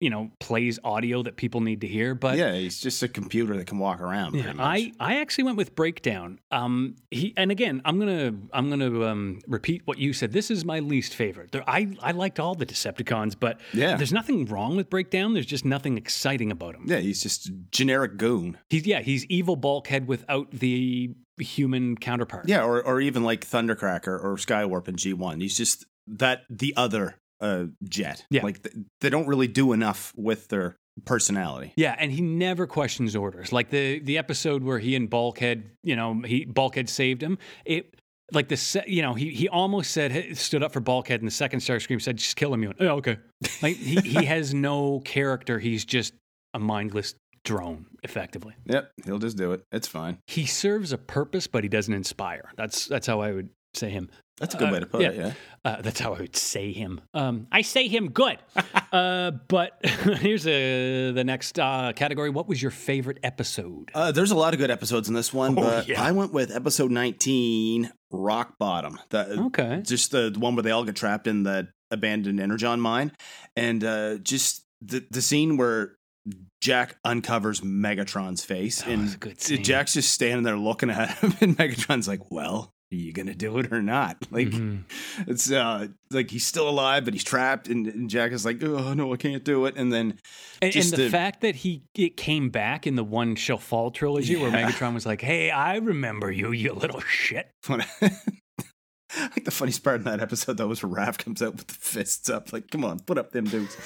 you 0.00 0.08
know 0.10 0.30
plays 0.40 0.78
audio 0.82 1.22
that 1.22 1.36
people 1.36 1.60
need 1.60 1.82
to 1.82 1.86
hear. 1.86 2.14
But 2.14 2.38
yeah, 2.38 2.54
he's 2.54 2.80
just 2.80 3.02
a 3.02 3.08
computer 3.08 3.56
that 3.56 3.66
can 3.66 3.78
walk 3.78 4.00
around. 4.00 4.34
Yeah, 4.34 4.42
pretty 4.44 4.56
much. 4.58 4.66
I, 4.66 4.92
I 4.98 5.20
actually 5.20 5.44
went 5.44 5.56
with 5.58 5.74
breakdown. 5.74 6.40
Um, 6.50 6.96
he 7.10 7.34
and 7.36 7.50
again, 7.50 7.82
I'm 7.84 7.98
gonna 7.98 8.32
I'm 8.52 8.70
gonna 8.70 9.04
um, 9.06 9.40
repeat 9.46 9.82
what 9.84 9.98
you 9.98 10.12
said. 10.12 10.32
This 10.32 10.50
is 10.50 10.64
my 10.64 10.80
least 10.80 11.14
favorite. 11.14 11.52
There, 11.52 11.64
I 11.68 11.92
I 12.02 12.12
liked 12.12 12.40
all 12.40 12.54
the 12.54 12.66
Decepticons, 12.66 13.34
but 13.38 13.60
Yeah. 13.74 13.96
there's 13.96 14.12
nothing 14.12 14.46
wrong 14.46 14.74
with 14.76 14.88
breakdown. 14.90 15.34
There's 15.34 15.46
just 15.46 15.64
nothing 15.64 15.96
exciting 15.98 16.50
about 16.50 16.74
him. 16.74 16.84
yeah, 16.86 16.98
he's 16.98 17.22
just 17.22 17.48
a 17.48 17.52
generic 17.70 18.16
goon. 18.16 18.58
He's 18.70 18.86
yeah, 18.86 19.00
he's 19.00 19.24
evil 19.26 19.56
bulkhead 19.56 20.08
without 20.08 20.50
the 20.50 21.14
human 21.38 21.96
counterpart. 21.96 22.48
Yeah, 22.48 22.64
or 22.64 22.82
or 22.82 23.00
even 23.00 23.22
like 23.22 23.46
Thundercracker 23.46 24.22
or 24.22 24.36
Skywarp 24.36 24.88
in 24.88 24.96
G 24.96 25.12
one. 25.12 25.40
He's 25.40 25.56
just 25.56 25.84
that 26.06 26.42
the 26.50 26.74
other 26.76 27.16
uh, 27.40 27.66
jet. 27.84 28.24
Yeah. 28.30 28.42
like 28.42 28.62
th- 28.62 28.76
they 29.00 29.10
don't 29.10 29.26
really 29.26 29.48
do 29.48 29.72
enough 29.72 30.12
with 30.16 30.48
their 30.48 30.76
personality. 31.04 31.72
Yeah, 31.76 31.94
and 31.98 32.12
he 32.12 32.20
never 32.20 32.66
questions 32.66 33.16
orders. 33.16 33.52
Like 33.52 33.70
the 33.70 34.00
the 34.00 34.18
episode 34.18 34.62
where 34.62 34.78
he 34.78 34.94
and 34.96 35.08
Bulkhead, 35.08 35.70
you 35.82 35.96
know, 35.96 36.22
he 36.24 36.44
Bulkhead 36.44 36.88
saved 36.88 37.22
him. 37.22 37.38
It 37.64 37.94
like 38.32 38.48
the 38.48 38.56
se- 38.56 38.84
you 38.86 39.02
know 39.02 39.14
he 39.14 39.30
he 39.30 39.48
almost 39.48 39.90
said 39.92 40.36
stood 40.36 40.62
up 40.62 40.72
for 40.72 40.80
Bulkhead, 40.80 41.20
and 41.20 41.26
the 41.26 41.32
second 41.32 41.60
Starscream 41.60 42.00
said 42.00 42.16
just 42.18 42.36
kill 42.36 42.52
him. 42.52 42.62
You 42.62 42.68
went, 42.68 42.80
oh 42.80 42.96
okay. 42.98 43.18
Like 43.62 43.76
he 43.76 43.96
he 44.00 44.24
has 44.26 44.54
no 44.54 45.00
character. 45.00 45.58
He's 45.58 45.84
just 45.84 46.14
a 46.54 46.58
mindless 46.58 47.14
drone, 47.44 47.86
effectively. 48.02 48.54
Yep, 48.66 48.92
he'll 49.04 49.18
just 49.18 49.36
do 49.36 49.52
it. 49.52 49.62
It's 49.72 49.88
fine. 49.88 50.18
He 50.26 50.44
serves 50.46 50.92
a 50.92 50.98
purpose, 50.98 51.46
but 51.46 51.64
he 51.64 51.68
doesn't 51.68 51.94
inspire. 51.94 52.52
That's 52.56 52.86
that's 52.86 53.06
how 53.06 53.20
I 53.20 53.32
would 53.32 53.48
say 53.74 53.90
him. 53.90 54.10
That's 54.38 54.54
a 54.54 54.58
good 54.58 54.70
Uh, 54.70 54.72
way 54.72 54.80
to 54.80 54.86
put 54.86 55.02
yeah. 55.02 55.08
it. 55.10 55.16
Yeah. 55.16 55.32
Uh, 55.66 55.82
that's 55.82 56.00
how 56.00 56.14
I 56.14 56.20
would 56.20 56.34
say 56.36 56.72
him. 56.72 57.02
Um, 57.12 57.46
I 57.52 57.60
say 57.60 57.88
him 57.88 58.10
good. 58.10 58.38
uh, 58.92 59.32
but 59.48 59.78
here's 59.84 60.46
uh 60.46 61.12
the 61.14 61.22
next 61.24 61.58
uh, 61.58 61.92
category. 61.94 62.30
What 62.30 62.48
was 62.48 62.62
your 62.62 62.70
favorite 62.70 63.18
episode? 63.22 63.90
Uh, 63.94 64.12
there's 64.12 64.30
a 64.30 64.34
lot 64.36 64.54
of 64.54 64.58
good 64.58 64.70
episodes 64.70 65.08
in 65.08 65.14
this 65.14 65.34
one, 65.34 65.58
Oh, 65.58 65.62
but 65.62 65.88
yeah. 65.88 66.02
I 66.02 66.12
went 66.12 66.32
with 66.32 66.50
episode 66.54 66.90
19, 66.90 67.92
Rock 68.10 68.54
Bottom. 68.58 68.98
The, 69.10 69.38
Okay. 69.46 69.82
Just 69.84 70.10
the, 70.10 70.30
the 70.30 70.38
one 70.38 70.56
where 70.56 70.62
they 70.62 70.70
all 70.70 70.84
get 70.84 70.96
trapped 70.96 71.26
in 71.26 71.42
the 71.42 71.68
abandoned 71.90 72.40
Energon 72.40 72.80
mine. 72.80 73.12
And 73.56 73.84
uh, 73.84 74.18
just 74.18 74.62
the, 74.80 75.04
the 75.10 75.20
scene 75.20 75.58
where 75.58 75.96
Jack 76.62 76.96
uncovers 77.04 77.60
Megatron's 77.60 78.42
face. 78.44 78.82
That 78.82 78.88
and 78.88 79.20
good. 79.20 79.38
Jack's 79.38 79.92
just 79.94 80.12
standing 80.12 80.44
there 80.44 80.56
looking 80.56 80.88
at 80.88 81.18
him, 81.18 81.34
and 81.42 81.58
Megatron's 81.58 82.08
like, 82.08 82.30
well, 82.30 82.72
are 82.92 82.96
you 82.96 83.12
to 83.28 83.34
do 83.34 83.58
it 83.58 83.72
or 83.72 83.82
not? 83.82 84.16
Like, 84.32 84.48
Mhm. 84.48 84.84
it's 85.26 85.50
uh, 85.50 85.88
like 86.10 86.30
he's 86.30 86.46
still 86.46 86.68
alive, 86.68 87.04
but 87.04 87.14
he's 87.14 87.24
trapped. 87.24 87.68
And, 87.68 87.86
and 87.86 88.08
Jack 88.10 88.32
is 88.32 88.44
like, 88.44 88.62
oh, 88.62 88.94
no, 88.94 89.12
I 89.12 89.16
can't 89.16 89.44
do 89.44 89.66
it. 89.66 89.74
And 89.76 89.92
then 89.92 90.18
And, 90.62 90.74
and 90.74 90.84
the 90.92 91.10
fact 91.10 91.40
that 91.42 91.56
he 91.56 91.82
it 91.94 92.16
came 92.16 92.50
back 92.50 92.86
in 92.86 92.96
the 92.96 93.04
one 93.04 93.34
shall 93.36 93.58
fall 93.58 93.90
trilogy 93.90 94.36
where 94.36 94.50
Megatron 94.52 94.94
was 94.94 95.06
like, 95.06 95.20
"Hey, 95.20 95.50
I 95.50 95.76
remember 95.76 96.30
you, 96.32 96.52
you 96.52 96.72
little 96.72 97.00
shit." 97.00 97.50
I 99.12 99.26
think 99.26 99.44
the 99.44 99.50
funniest 99.50 99.82
part 99.82 99.96
in 99.98 100.04
that 100.04 100.20
episode 100.20 100.56
though 100.56 100.68
was 100.68 100.82
where 100.84 100.90
Raf 100.92 101.18
comes 101.18 101.42
out 101.42 101.56
with 101.56 101.66
the 101.66 101.74
fists 101.74 102.30
up, 102.30 102.52
like, 102.52 102.70
"Come 102.70 102.84
on, 102.84 103.00
put 103.00 103.18
up 103.18 103.32
them 103.32 103.44
dudes." 103.44 103.76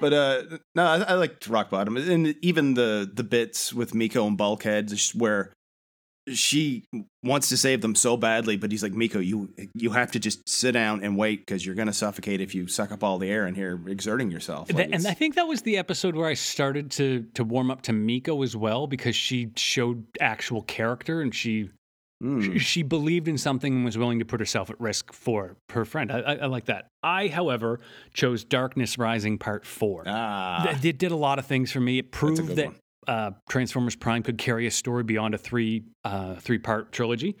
but 0.00 0.12
uh, 0.14 0.42
no, 0.74 0.84
I, 0.86 0.96
I 1.02 1.14
liked 1.14 1.46
Rock 1.46 1.68
Bottom, 1.68 1.96
and 1.98 2.34
even 2.40 2.72
the 2.74 3.10
the 3.12 3.24
bits 3.24 3.74
with 3.74 3.94
Miko 3.94 4.26
and 4.26 4.38
Bulkhead, 4.38 4.88
just 4.88 5.14
where 5.14 5.52
she 6.32 6.84
wants 7.24 7.48
to 7.48 7.56
save 7.56 7.80
them 7.80 7.94
so 7.94 8.16
badly, 8.16 8.56
but 8.56 8.70
he's 8.70 8.82
like, 8.82 8.92
Miko, 8.92 9.18
you 9.18 9.52
you 9.74 9.90
have 9.90 10.12
to 10.12 10.18
just 10.18 10.48
sit 10.48 10.72
down 10.72 11.02
and 11.02 11.16
wait 11.16 11.40
because 11.40 11.64
you're 11.66 11.74
gonna 11.74 11.92
suffocate 11.92 12.40
if 12.40 12.54
you 12.54 12.68
suck 12.68 12.92
up 12.92 13.02
all 13.02 13.18
the 13.18 13.28
air 13.28 13.46
in 13.46 13.54
here 13.54 13.80
exerting 13.88 14.30
yourself. 14.30 14.72
Like, 14.72 14.90
and 14.92 15.06
I 15.06 15.14
think 15.14 15.34
that 15.34 15.48
was 15.48 15.62
the 15.62 15.76
episode 15.78 16.14
where 16.14 16.28
I 16.28 16.34
started 16.34 16.90
to 16.92 17.26
to 17.34 17.44
warm 17.44 17.70
up 17.70 17.82
to 17.82 17.92
Miko 17.92 18.42
as 18.42 18.56
well 18.56 18.86
because 18.86 19.16
she 19.16 19.50
showed 19.56 20.04
actual 20.20 20.62
character 20.62 21.20
and 21.20 21.34
she 21.34 21.70
Mm. 22.22 22.60
sh- 22.60 22.64
she 22.64 22.82
believed 22.84 23.26
in 23.26 23.36
something 23.36 23.74
and 23.74 23.84
was 23.84 23.98
willing 23.98 24.20
to 24.20 24.24
put 24.24 24.38
herself 24.38 24.70
at 24.70 24.80
risk 24.80 25.12
for 25.12 25.56
her 25.70 25.84
friend. 25.84 26.12
I, 26.12 26.20
I, 26.20 26.34
I 26.36 26.46
like 26.46 26.66
that. 26.66 26.86
I, 27.02 27.26
however, 27.26 27.80
chose 28.14 28.44
Darkness 28.44 28.96
Rising 28.96 29.38
Part 29.38 29.66
Four. 29.66 30.04
ah, 30.06 30.70
It 30.84 30.98
did 30.98 31.10
a 31.10 31.16
lot 31.16 31.40
of 31.40 31.46
things 31.46 31.72
for 31.72 31.80
me. 31.80 31.98
It 31.98 32.12
proved 32.12 32.46
that 32.54 32.66
one. 32.66 32.76
Uh, 33.06 33.32
Transformers 33.48 33.96
Prime 33.96 34.22
could 34.22 34.38
carry 34.38 34.66
a 34.66 34.70
story 34.70 35.02
beyond 35.02 35.34
a 35.34 35.38
three 35.38 35.84
uh, 36.04 36.36
three 36.36 36.58
part 36.58 36.92
trilogy, 36.92 37.36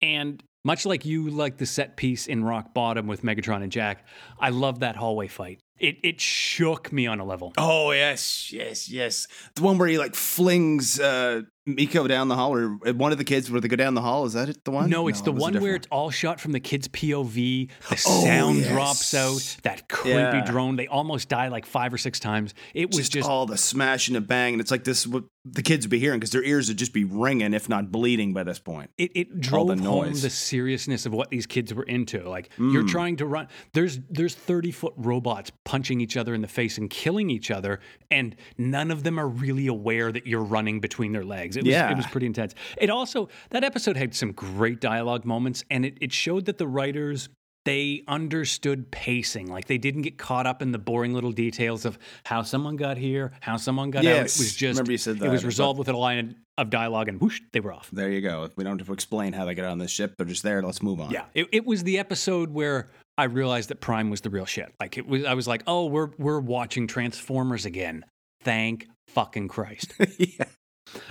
and 0.00 0.42
much 0.64 0.86
like 0.86 1.04
you 1.04 1.28
like 1.30 1.58
the 1.58 1.66
set 1.66 1.96
piece 1.96 2.26
in 2.26 2.44
Rock 2.44 2.72
Bottom 2.72 3.06
with 3.06 3.22
Megatron 3.22 3.62
and 3.62 3.72
Jack, 3.72 4.06
I 4.38 4.50
love 4.50 4.80
that 4.80 4.96
hallway 4.96 5.28
fight. 5.28 5.60
It 5.78 5.96
it 6.04 6.20
shook 6.20 6.92
me 6.92 7.06
on 7.06 7.18
a 7.18 7.24
level. 7.24 7.52
Oh 7.58 7.90
yes, 7.90 8.52
yes, 8.52 8.88
yes. 8.88 9.26
The 9.56 9.62
one 9.62 9.78
where 9.78 9.88
he 9.88 9.98
like 9.98 10.14
flings 10.14 11.00
uh, 11.00 11.42
Miko 11.64 12.08
down 12.08 12.28
the 12.28 12.34
hall, 12.34 12.54
or 12.54 12.70
one 12.92 13.12
of 13.12 13.18
the 13.18 13.24
kids 13.24 13.50
where 13.50 13.60
they 13.60 13.68
go 13.68 13.76
down 13.76 13.94
the 13.94 14.00
hall. 14.00 14.24
Is 14.24 14.32
that 14.32 14.48
it? 14.48 14.64
The 14.64 14.72
one? 14.72 14.90
No, 14.90 15.06
it's 15.08 15.20
it 15.20 15.24
the 15.24 15.32
was 15.32 15.40
one 15.42 15.60
where 15.60 15.76
it's 15.76 15.86
all 15.92 16.10
shot 16.10 16.40
from 16.40 16.52
the 16.52 16.60
kid's 16.60 16.88
POV. 16.88 17.34
The 17.34 17.68
Oh, 18.06 18.24
sound 18.24 18.58
yes. 18.58 18.68
drops 18.68 19.14
out. 19.14 19.56
That 19.62 19.88
creepy 19.88 20.10
Yeah. 20.18 20.44
drone. 20.44 20.76
They 20.76 20.88
almost 20.88 21.28
die 21.28 21.48
like 21.48 21.64
five 21.66 21.94
or 21.94 21.98
six 21.98 22.18
times. 22.18 22.52
It 22.74 22.86
was 22.88 22.96
just, 22.96 23.12
just, 23.12 23.28
all 23.28 23.46
the 23.46 23.56
smash 23.56 24.08
and 24.08 24.16
the 24.16 24.20
bang, 24.20 24.54
and 24.54 24.60
it's 24.60 24.70
like 24.72 24.84
this 24.84 25.06
what 25.06 25.24
the 25.44 25.62
kids 25.62 25.84
would 25.86 25.90
be 25.90 25.98
hearing 25.98 26.20
because 26.20 26.30
their 26.30 26.42
ears 26.44 26.68
would 26.68 26.76
just 26.76 26.92
be 26.92 27.04
ringing, 27.04 27.52
if 27.52 27.68
not 27.68 27.90
bleeding, 27.90 28.32
by 28.32 28.42
this 28.44 28.58
point. 28.60 28.90
it, 28.98 29.10
it 29.14 29.28
all 29.52 29.64
the 29.66 29.74
drove 29.76 29.80
home 29.80 30.06
noise. 30.08 30.22
the 30.22 30.30
seriousness 30.30 31.04
of 31.06 31.12
what 31.12 31.30
these 31.30 31.46
kids 31.46 31.72
were 31.74 31.82
into. 31.84 32.28
Like 32.28 32.48
Mm. 32.58 32.72
you're 32.72 32.86
trying 32.86 33.16
to 33.16 33.26
run. 33.26 33.46
There's 33.72 34.00
there's 34.10 34.34
30 34.34 34.70
foot 34.72 34.94
robots 34.96 35.50
punching 35.64 36.00
each 36.00 36.16
other 36.16 36.34
in 36.34 36.42
the 36.42 36.48
face 36.48 36.76
and 36.78 36.90
killing 36.90 37.30
each 37.30 37.50
other, 37.52 37.78
and 38.10 38.34
none 38.58 38.90
of 38.90 39.02
them 39.04 39.18
are 39.18 39.28
really 39.28 39.66
aware 39.68 40.10
that 40.12 40.26
you're 40.26 40.42
running 40.42 40.80
between 40.80 41.12
their 41.12 41.24
legs. 41.24 41.51
It 41.56 41.64
was, 41.64 41.70
Yeah. 41.72 41.90
it 41.90 41.96
was 41.96 42.06
pretty 42.06 42.26
intense. 42.26 42.54
It 42.78 42.90
also 42.90 43.28
that 43.50 43.64
episode 43.64 43.96
had 43.96 44.14
some 44.14 44.32
great 44.32 44.80
dialogue 44.80 45.24
moments, 45.24 45.64
and 45.70 45.84
it, 45.84 45.98
it 46.00 46.12
showed 46.12 46.46
that 46.46 46.58
the 46.58 46.66
writers 46.66 47.28
they 47.64 48.02
understood 48.08 48.90
pacing. 48.90 49.46
Like 49.46 49.66
they 49.66 49.78
didn't 49.78 50.02
get 50.02 50.18
caught 50.18 50.46
up 50.48 50.62
in 50.62 50.72
the 50.72 50.78
boring 50.80 51.14
little 51.14 51.30
details 51.30 51.84
of 51.84 51.96
how 52.24 52.42
someone 52.42 52.74
got 52.74 52.96
here, 52.98 53.30
how 53.40 53.56
someone 53.56 53.92
got 53.92 54.00
out. 54.00 54.04
It 54.06 54.08
Yes. 54.08 54.38
was 54.38 54.54
just 54.56 54.78
Remember 54.78 54.90
you 54.90 54.98
said 54.98 55.20
that. 55.20 55.26
it 55.26 55.30
was 55.30 55.44
resolved 55.44 55.78
with 55.78 55.88
a 55.88 55.96
line 55.96 56.34
of 56.58 56.70
dialogue, 56.70 57.08
and 57.08 57.20
whoosh, 57.20 57.40
they 57.52 57.60
were 57.60 57.72
off. 57.72 57.88
There 57.92 58.10
you 58.10 58.20
go. 58.20 58.48
We 58.56 58.64
don't 58.64 58.78
have 58.80 58.88
to 58.88 58.92
explain 58.92 59.32
how 59.32 59.44
they 59.44 59.54
get 59.54 59.64
on 59.64 59.78
this 59.78 59.92
ship. 59.92 60.14
They're 60.18 60.26
just 60.26 60.42
there. 60.42 60.60
Let's 60.60 60.82
move 60.82 61.00
on. 61.00 61.10
Yeah, 61.12 61.24
it, 61.34 61.46
it 61.52 61.64
was 61.64 61.84
the 61.84 62.00
episode 62.00 62.50
where 62.50 62.88
I 63.16 63.24
realized 63.24 63.68
that 63.70 63.80
Prime 63.80 64.10
was 64.10 64.22
the 64.22 64.30
real 64.30 64.44
shit. 64.44 64.74
Like 64.80 64.98
it 64.98 65.06
was, 65.06 65.24
I 65.24 65.34
was 65.34 65.46
like, 65.46 65.62
oh, 65.68 65.86
we're 65.86 66.10
we're 66.18 66.40
watching 66.40 66.88
Transformers 66.88 67.64
again. 67.64 68.04
Thank 68.42 68.88
fucking 69.06 69.46
Christ. 69.46 69.94
yeah. 70.18 70.46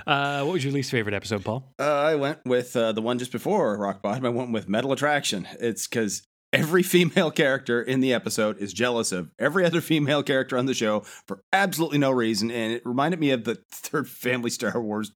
Uh, 0.06 0.44
what 0.44 0.54
was 0.54 0.64
your 0.64 0.74
least 0.74 0.92
favorite 0.92 1.16
episode, 1.16 1.44
Paul? 1.44 1.74
Uh, 1.80 1.84
I 1.84 2.16
went 2.16 2.40
with 2.46 2.76
uh, 2.76 2.92
the 2.92 3.02
one 3.02 3.20
just 3.20 3.32
before 3.32 3.78
Rock 3.78 4.02
Bottom. 4.02 4.26
I 4.26 4.30
went 4.30 4.52
with 4.52 4.70
Metal 4.70 4.92
Attraction. 4.92 5.48
It's 5.60 5.88
because 5.88 6.24
every 6.54 6.84
female 6.84 7.32
character 7.32 7.82
in 7.82 8.00
the 8.02 8.14
episode 8.14 8.58
is 8.60 8.74
jealous 8.74 9.12
of 9.12 9.32
every 9.40 9.66
other 9.66 9.82
female 9.82 10.24
character 10.24 10.58
on 10.58 10.66
the 10.66 10.74
show 10.74 11.02
for 11.26 11.44
absolutely 11.54 11.98
no 11.98 12.12
reason, 12.12 12.52
and 12.52 12.74
it 12.74 12.82
reminded 12.86 13.20
me 13.20 13.32
of 13.32 13.44
the 13.44 13.56
third 13.72 14.10
Family 14.10 14.50
Star 14.50 14.80
Wars. 14.82 15.12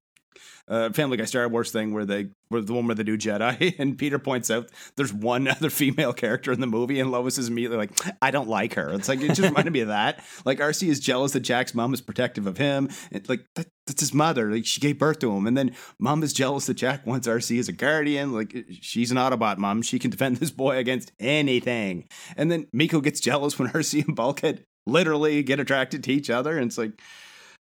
Uh, 0.68 0.90
Family 0.90 1.16
Guy 1.16 1.24
Star 1.24 1.48
Wars 1.48 1.70
thing 1.70 1.94
where 1.94 2.04
they 2.04 2.28
where 2.48 2.60
the 2.60 2.72
one 2.72 2.86
where 2.86 2.94
they 2.94 3.02
do 3.02 3.16
Jedi 3.16 3.74
and 3.78 3.96
Peter 3.96 4.18
points 4.18 4.50
out 4.50 4.70
there's 4.96 5.12
one 5.12 5.46
other 5.48 5.70
female 5.70 6.12
character 6.12 6.52
in 6.52 6.60
the 6.60 6.66
movie 6.66 7.00
and 7.00 7.10
Lois 7.10 7.38
is 7.38 7.48
immediately 7.48 7.78
like 7.78 7.90
I 8.20 8.30
don't 8.30 8.48
like 8.48 8.74
her. 8.74 8.92
It's 8.92 9.08
like 9.08 9.20
it 9.20 9.28
just 9.28 9.42
reminded 9.42 9.72
me 9.72 9.80
of 9.80 9.88
that. 9.88 10.22
Like 10.44 10.58
Arcee 10.58 10.88
is 10.88 11.00
jealous 11.00 11.32
that 11.32 11.40
Jack's 11.40 11.74
mom 11.74 11.92
is 11.92 12.00
protective 12.00 12.46
of 12.46 12.56
him. 12.56 12.88
And 13.10 13.28
like 13.28 13.46
that, 13.56 13.66
that's 13.86 14.00
his 14.00 14.14
mother. 14.14 14.50
Like 14.50 14.66
she 14.66 14.80
gave 14.80 14.98
birth 14.98 15.18
to 15.20 15.34
him, 15.34 15.46
and 15.46 15.56
then 15.56 15.74
mom 15.98 16.22
is 16.22 16.32
jealous 16.32 16.66
that 16.66 16.74
Jack 16.74 17.06
wants 17.06 17.26
Arcee 17.26 17.58
as 17.58 17.68
a 17.68 17.72
guardian. 17.72 18.32
Like 18.32 18.54
she's 18.80 19.10
an 19.10 19.16
Autobot 19.16 19.58
mom. 19.58 19.82
She 19.82 19.98
can 19.98 20.10
defend 20.10 20.36
this 20.36 20.50
boy 20.50 20.76
against 20.76 21.12
anything. 21.18 22.08
And 22.36 22.50
then 22.50 22.66
Miko 22.72 23.00
gets 23.00 23.20
jealous 23.20 23.58
when 23.58 23.68
Arcee 23.70 24.06
and 24.06 24.14
Bulkhead 24.14 24.64
literally 24.86 25.42
get 25.42 25.60
attracted 25.60 26.04
to 26.04 26.12
each 26.12 26.30
other, 26.30 26.56
and 26.56 26.66
it's 26.66 26.78
like. 26.78 27.00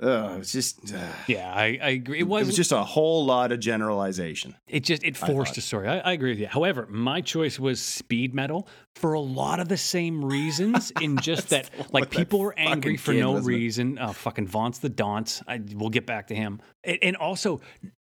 Uh, 0.02 0.35
was 0.38 0.50
just 0.50 0.92
uh, 0.92 0.99
Yeah, 1.28 1.52
I, 1.52 1.78
I 1.80 1.90
agree. 1.90 2.18
It 2.18 2.23
it 2.23 2.28
was, 2.28 2.47
was 2.49 2.56
just 2.56 2.73
a 2.73 2.82
whole 2.82 3.25
lot 3.25 3.52
of 3.52 3.61
generalization. 3.61 4.56
it 4.66 4.82
just 4.82 5.04
it 5.04 5.16
forced 5.16 5.56
a 5.56 5.61
story. 5.61 5.87
I, 5.87 5.99
I 5.99 6.12
agree 6.12 6.30
with 6.30 6.40
you. 6.40 6.49
However, 6.49 6.88
my 6.90 7.21
choice 7.21 7.59
was 7.61 7.80
speed 7.80 8.35
metal 8.35 8.68
for 8.97 9.12
a 9.12 9.21
lot 9.21 9.61
of 9.61 9.68
the 9.68 9.76
same 9.76 10.25
reasons. 10.25 10.90
In 11.00 11.16
just 11.23 11.50
that, 11.50 11.71
like 11.92 12.11
that 12.11 12.18
people 12.18 12.40
were 12.40 12.54
angry 12.59 12.97
for 12.97 13.12
kid, 13.12 13.21
no 13.21 13.38
reason. 13.38 13.99
Uh, 13.99 14.12
fucking 14.12 14.49
Vaughn's 14.49 14.80
the 14.80 14.88
Daunt. 14.88 15.40
I, 15.47 15.61
we'll 15.75 15.90
get 15.90 16.06
back 16.06 16.28
to 16.28 16.35
him. 16.35 16.61
And, 16.82 16.99
and 17.02 17.16
also. 17.16 17.61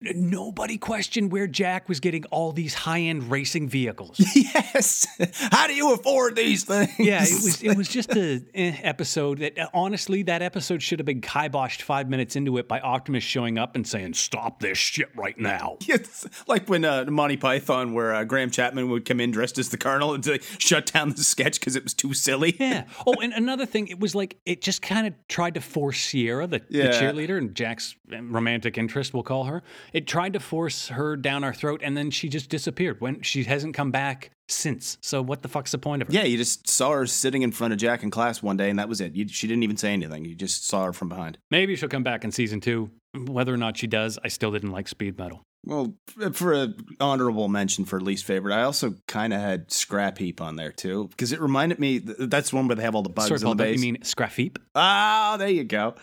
Nobody 0.01 0.79
questioned 0.79 1.33
where 1.33 1.49
Jack 1.49 1.89
was 1.89 1.99
getting 1.99 2.25
all 2.27 2.53
these 2.53 2.73
high-end 2.73 3.33
racing 3.33 3.69
vehicles. 3.69 4.21
yes. 4.37 5.09
How 5.51 5.67
do 5.67 5.75
you 5.75 5.93
afford 5.93 6.37
these 6.37 6.63
things? 6.63 6.93
Yeah, 7.01 7.25
it 7.25 7.43
was 7.43 7.63
it 7.65 7.77
was 7.77 7.89
just 7.89 8.15
a 8.15 8.41
eh, 8.55 8.77
episode 8.83 9.39
that 9.39 9.59
uh, 9.59 9.67
honestly 9.75 10.23
that 10.23 10.41
episode 10.41 10.85
should 10.85 11.01
have 11.01 11.07
been 11.07 11.21
kiboshed 11.21 11.83
five 11.83 12.09
minutes 12.09 12.37
into 12.37 12.59
it 12.59 12.69
by 12.69 12.79
Optimus 12.79 13.25
showing 13.25 13.59
up 13.59 13.75
and 13.75 13.85
saying 13.85 14.15
stop 14.15 14.61
this 14.61 14.79
shit 14.79 15.09
right 15.17 15.39
now. 15.39 15.79
It's 15.89 16.29
like 16.47 16.69
when 16.69 16.85
uh, 16.85 17.07
Monty 17.07 17.37
Python, 17.37 17.93
where 17.93 18.15
uh, 18.15 18.23
Graham 18.23 18.51
Chapman 18.51 18.91
would 18.91 19.05
come 19.05 19.21
in 19.21 19.33
dressed 19.33 19.59
as 19.59 19.71
the 19.71 19.79
Colonel 19.79 20.15
and 20.15 20.23
to 20.25 20.39
shut 20.59 20.93
down 20.93 21.11
the 21.11 21.25
sketch 21.25 21.59
because 21.59 21.75
it 21.75 21.83
was 21.83 21.95
too 21.95 22.15
silly. 22.15 22.57
Yeah. 22.59 22.85
Oh, 23.07 23.15
and 23.23 23.33
another 23.33 23.65
thing, 23.65 23.89
it 23.89 23.99
was 23.99 24.15
like 24.15 24.37
it 24.45 24.61
just 24.61 24.83
kind 24.83 25.07
of 25.07 25.15
tried 25.29 25.55
to 25.55 25.63
force 25.63 25.99
Sierra, 25.99 26.47
the, 26.47 26.59
the 26.69 26.89
cheerleader 26.89 27.39
and 27.39 27.55
Jack's 27.55 27.97
um, 28.13 28.35
romantic 28.35 28.77
interest, 28.77 29.15
we'll 29.15 29.23
call 29.23 29.45
her. 29.45 29.63
It 29.93 30.07
tried 30.07 30.33
to 30.35 30.41
force 30.41 30.89
her 30.89 31.17
down 31.17 31.45
our 31.45 31.55
throat, 31.55 31.81
and 31.83 31.97
then 31.97 32.11
she 32.11 32.29
just 32.29 32.49
disappeared. 32.51 33.01
When 33.01 33.23
she 33.23 33.45
hasn't 33.45 33.75
come 33.75 33.91
back 33.91 34.31
since. 34.49 34.99
So 35.03 35.21
what 35.23 35.43
the 35.43 35.49
fuck's 35.49 35.73
the 35.73 35.79
point 35.79 36.03
of 36.03 36.09
her? 36.09 36.15
Yeah, 36.15 36.25
you 36.25 36.37
just 36.37 36.69
saw 36.69 36.93
her 36.93 37.07
sitting 37.07 37.43
in 37.43 37.53
front 37.53 37.73
of 37.73 37.79
Jack 37.79 38.03
in 38.03 38.11
class 38.11 38.43
one 38.43 38.57
day, 38.57 38.71
and 38.71 38.79
that 38.79 38.89
was 38.89 39.01
it. 39.01 39.15
You, 39.15 39.29
she 39.29 39.47
didn't 39.47 39.63
even 39.63 39.77
say 39.77 39.93
anything. 39.93 40.25
You 40.25 40.35
just 40.35 40.67
saw 40.67 40.85
her 40.87 40.93
from 40.93 41.09
behind. 41.09 41.39
Maybe 41.51 41.77
she'll 41.77 41.89
come 41.89 42.03
back 42.03 42.25
in 42.25 42.33
season 42.33 42.61
two. 42.61 42.91
Whether 43.15 43.53
or 43.53 43.57
not 43.59 43.77
she 43.77 43.87
does, 43.87 44.19
I 44.25 44.29
still 44.29 44.51
didn't 44.53 44.71
like 44.73 44.89
speed 44.89 45.19
metal. 45.19 45.43
Well, 45.65 45.95
for 46.33 46.55
a 46.55 46.73
honorable 47.01 47.49
mention 47.49 47.85
for 47.85 48.01
least 48.01 48.25
favorite, 48.25 48.55
I 48.55 48.63
also 48.63 48.95
kind 49.09 49.33
of 49.33 49.41
had 49.41 49.73
Scrap 49.73 50.17
Heap 50.19 50.41
on 50.41 50.57
there 50.57 50.71
too 50.71 51.09
because 51.09 51.33
it 51.33 51.41
reminded 51.41 51.79
me. 51.81 51.99
th- 52.01 52.17
That's 52.21 52.51
the 52.51 52.57
one 52.57 52.69
where 52.69 52.77
they 52.77 52.83
have 52.85 52.95
all 52.95 53.03
the 53.03 53.09
bugs 53.09 53.29
Sorry, 53.29 53.41
in 53.41 53.45
Paul, 53.45 53.55
the 53.57 53.65
base. 53.65 53.83
you 53.83 53.93
mean 53.93 54.03
Scrafeep? 54.03 54.57
Ah, 54.75 55.37
there 55.39 55.49
you 55.49 55.65
go. 55.65 55.95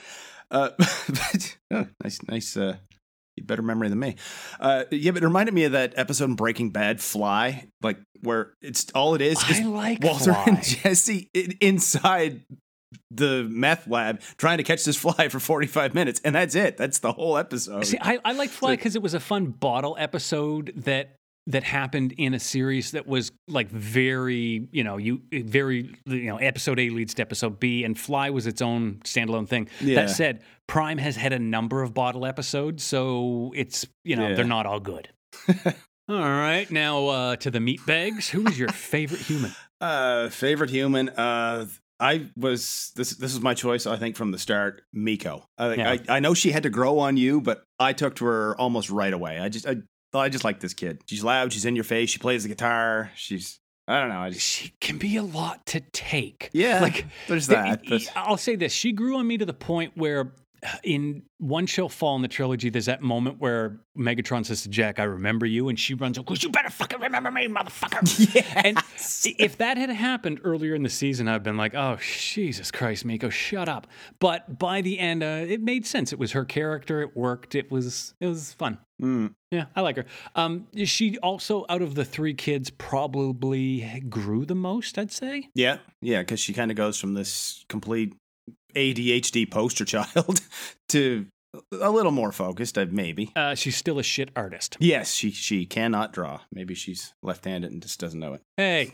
Uh, 0.51 0.69
but, 0.77 1.57
oh, 1.71 1.87
nice, 2.03 2.19
nice. 2.27 2.57
Uh, 2.57 2.75
better 3.41 3.61
memory 3.61 3.89
than 3.89 3.99
me. 3.99 4.15
Uh, 4.59 4.85
yeah, 4.91 5.11
but 5.11 5.23
it 5.23 5.25
reminded 5.25 5.53
me 5.53 5.65
of 5.65 5.73
that 5.73 5.93
episode 5.95 6.25
in 6.25 6.35
Breaking 6.35 6.71
Bad, 6.71 7.01
Fly, 7.01 7.67
like 7.81 7.99
where 8.21 8.53
it's 8.61 8.87
all 8.95 9.15
it 9.15 9.21
is 9.21 9.37
is 9.49 9.59
I 9.59 9.63
like 9.63 10.03
Walter 10.03 10.33
Fly. 10.33 10.43
and 10.47 10.63
Jesse 10.63 11.29
inside 11.61 12.41
the 13.11 13.45
meth 13.49 13.87
lab 13.87 14.21
trying 14.37 14.57
to 14.57 14.63
catch 14.63 14.83
this 14.83 14.97
fly 14.97 15.29
for 15.29 15.39
45 15.39 15.93
minutes, 15.93 16.21
and 16.23 16.35
that's 16.35 16.55
it. 16.55 16.77
That's 16.77 16.99
the 16.99 17.11
whole 17.11 17.37
episode. 17.37 17.85
See, 17.85 17.97
I, 17.99 18.19
I 18.23 18.33
like 18.33 18.49
Fly 18.49 18.75
because 18.75 18.95
it 18.95 19.01
was 19.01 19.13
a 19.13 19.19
fun 19.19 19.47
bottle 19.47 19.95
episode 19.99 20.73
that 20.77 21.15
that 21.47 21.63
happened 21.63 22.13
in 22.17 22.33
a 22.33 22.39
series 22.39 22.91
that 22.91 23.05
was 23.05 23.31
like 23.47 23.69
very, 23.69 24.67
you 24.71 24.83
know, 24.83 24.97
you 24.97 25.21
very, 25.31 25.95
you 26.05 26.23
know, 26.25 26.37
episode 26.37 26.79
A 26.79 26.89
leads 26.89 27.13
to 27.15 27.21
episode 27.21 27.59
B, 27.59 27.83
and 27.83 27.97
Fly 27.99 28.29
was 28.31 28.47
its 28.47 28.61
own 28.61 28.95
standalone 29.03 29.47
thing. 29.47 29.69
Yeah. 29.79 29.95
That 30.01 30.09
said, 30.09 30.41
Prime 30.67 30.97
has 30.97 31.15
had 31.15 31.33
a 31.33 31.39
number 31.39 31.83
of 31.83 31.93
bottle 31.93 32.25
episodes, 32.25 32.83
so 32.83 33.51
it's 33.55 33.85
you 34.03 34.15
know 34.15 34.29
Yeah. 34.29 34.35
they're 34.35 34.45
not 34.45 34.65
all 34.65 34.79
good. 34.79 35.09
all 36.09 36.15
right, 36.19 36.69
now 36.71 37.07
uh, 37.07 37.35
to 37.37 37.51
the 37.51 37.59
meat 37.59 37.85
bags. 37.85 38.29
Who 38.29 38.47
is 38.47 38.57
your 38.57 38.69
favorite 38.69 39.21
human? 39.21 39.51
Uh, 39.81 40.29
favorite 40.29 40.69
human. 40.69 41.09
Uh, 41.09 41.65
I 41.99 42.29
was 42.37 42.93
this. 42.95 43.11
This 43.17 43.33
is 43.33 43.41
my 43.41 43.53
choice. 43.53 43.85
I 43.85 43.97
think 43.97 44.15
from 44.15 44.31
the 44.31 44.39
start, 44.39 44.81
Miko. 44.93 45.45
I, 45.57 45.73
Yeah. 45.75 45.91
I 45.91 45.99
I 46.15 46.19
know 46.21 46.33
she 46.33 46.51
had 46.51 46.63
to 46.63 46.69
grow 46.69 46.97
on 46.99 47.17
you, 47.17 47.41
but 47.41 47.61
I 47.77 47.91
took 47.91 48.15
to 48.15 48.25
her 48.25 48.55
almost 48.59 48.89
right 48.89 49.11
away. 49.13 49.37
I 49.37 49.49
just 49.49 49.67
I 49.67 49.75
I 50.19 50.29
just 50.29 50.43
like 50.43 50.59
this 50.59 50.73
kid. 50.73 51.01
She's 51.07 51.23
loud. 51.23 51.53
She's 51.53 51.65
in 51.65 51.75
your 51.75 51.83
face. 51.83 52.09
She 52.09 52.19
plays 52.19 52.43
the 52.43 52.49
guitar. 52.49 53.11
She's 53.15 53.59
I 53.87 53.99
don't 53.99 54.09
know. 54.09 54.19
I 54.19 54.29
just 54.31 54.45
She 54.45 54.73
can 54.81 54.97
be 54.97 55.17
a 55.17 55.23
lot 55.23 55.65
to 55.67 55.79
take. 55.79 56.49
yeah. 56.53 56.81
like 56.81 57.05
there's 57.27 57.47
Th- 57.47 57.57
that. 57.57 57.81
But 57.87 58.01
I'll 58.15 58.37
say 58.37 58.55
this: 58.55 58.73
she 58.73 58.91
grew 58.91 59.17
on 59.17 59.27
me 59.27 59.37
to 59.37 59.45
the 59.45 59.53
point 59.53 59.91
where 59.95 60.33
in 60.83 61.21
One 61.37 61.65
Shall 61.67 61.89
Fall 61.89 62.15
in 62.15 62.21
the 62.23 62.27
trilogy, 62.27 62.69
there's 62.69 62.87
that 62.87 63.01
moment 63.01 63.39
where 63.39 63.79
Megatron 63.97 64.45
says 64.45 64.63
to 64.63 64.69
Jack, 64.69 64.99
I 64.99 65.03
remember 65.03 65.45
you. 65.45 65.69
And 65.69 65.79
she 65.79 65.93
runs, 65.93 66.17
Because 66.17 66.41
you 66.41 66.49
better 66.49 66.71
fucking 66.71 66.99
remember 66.99 67.29
me, 67.29 67.47
motherfucker. 67.47 68.01
And 68.65 68.79
if 69.37 69.57
that 69.57 69.77
had 69.77 69.89
happened 69.91 70.39
earlier 70.43 70.73
in 70.73 70.81
the 70.81 70.89
season, 70.89 71.27
I'd 71.27 71.43
been 71.43 71.57
like, 71.57 71.75
oh, 71.75 71.97
Jesus 72.01 72.71
Christ, 72.71 73.05
Miko, 73.05 73.29
shut 73.29 73.69
up. 73.69 73.85
But 74.19 74.57
by 74.57 74.81
the 74.81 74.97
end, 74.97 75.21
uh, 75.23 75.45
it 75.47 75.61
made 75.61 75.85
sense. 75.85 76.11
It 76.11 76.17
was 76.17 76.31
her 76.31 76.45
character. 76.45 77.01
It 77.01 77.15
worked. 77.15 77.53
It 77.53 77.69
was, 77.69 78.15
it 78.19 78.25
was 78.27 78.53
fun. 78.53 78.79
Yeah, 78.99 79.65
I 79.75 79.81
like 79.81 79.97
her. 79.97 80.05
Um, 80.35 80.67
she 80.85 81.17
also, 81.19 81.65
out 81.69 81.81
of 81.81 81.95
the 81.95 82.05
three 82.05 82.33
kids, 82.33 82.69
probably 82.69 84.03
grew 84.09 84.45
the 84.45 84.55
most, 84.55 84.97
I'd 84.97 85.11
say. 85.11 85.49
Yeah, 85.53 85.77
yeah, 86.01 86.19
because 86.21 86.39
she 86.39 86.53
kind 86.53 86.71
of 86.71 86.77
goes 86.77 86.99
from 86.99 87.13
this 87.13 87.63
complete 87.69 88.13
ADHD 88.75 89.49
poster 89.49 89.85
child 89.95 90.41
to 90.89 91.27
a 91.71 91.89
little 91.89 92.11
more 92.11 92.31
focused, 92.33 92.77
uh, 92.77 92.85
maybe. 92.89 93.31
Uh, 93.35 93.55
she's 93.55 93.77
still 93.77 93.97
a 93.99 94.03
shit 94.03 94.29
artist. 94.35 94.75
Yes, 94.79 95.13
she 95.13 95.31
she 95.31 95.65
cannot 95.65 96.11
draw. 96.11 96.41
Maybe 96.51 96.73
she's 96.75 97.13
left-handed 97.23 97.71
and 97.71 97.81
just 97.81 97.99
doesn't 97.99 98.19
know 98.19 98.33
it. 98.33 98.41
Hey. 98.57 98.91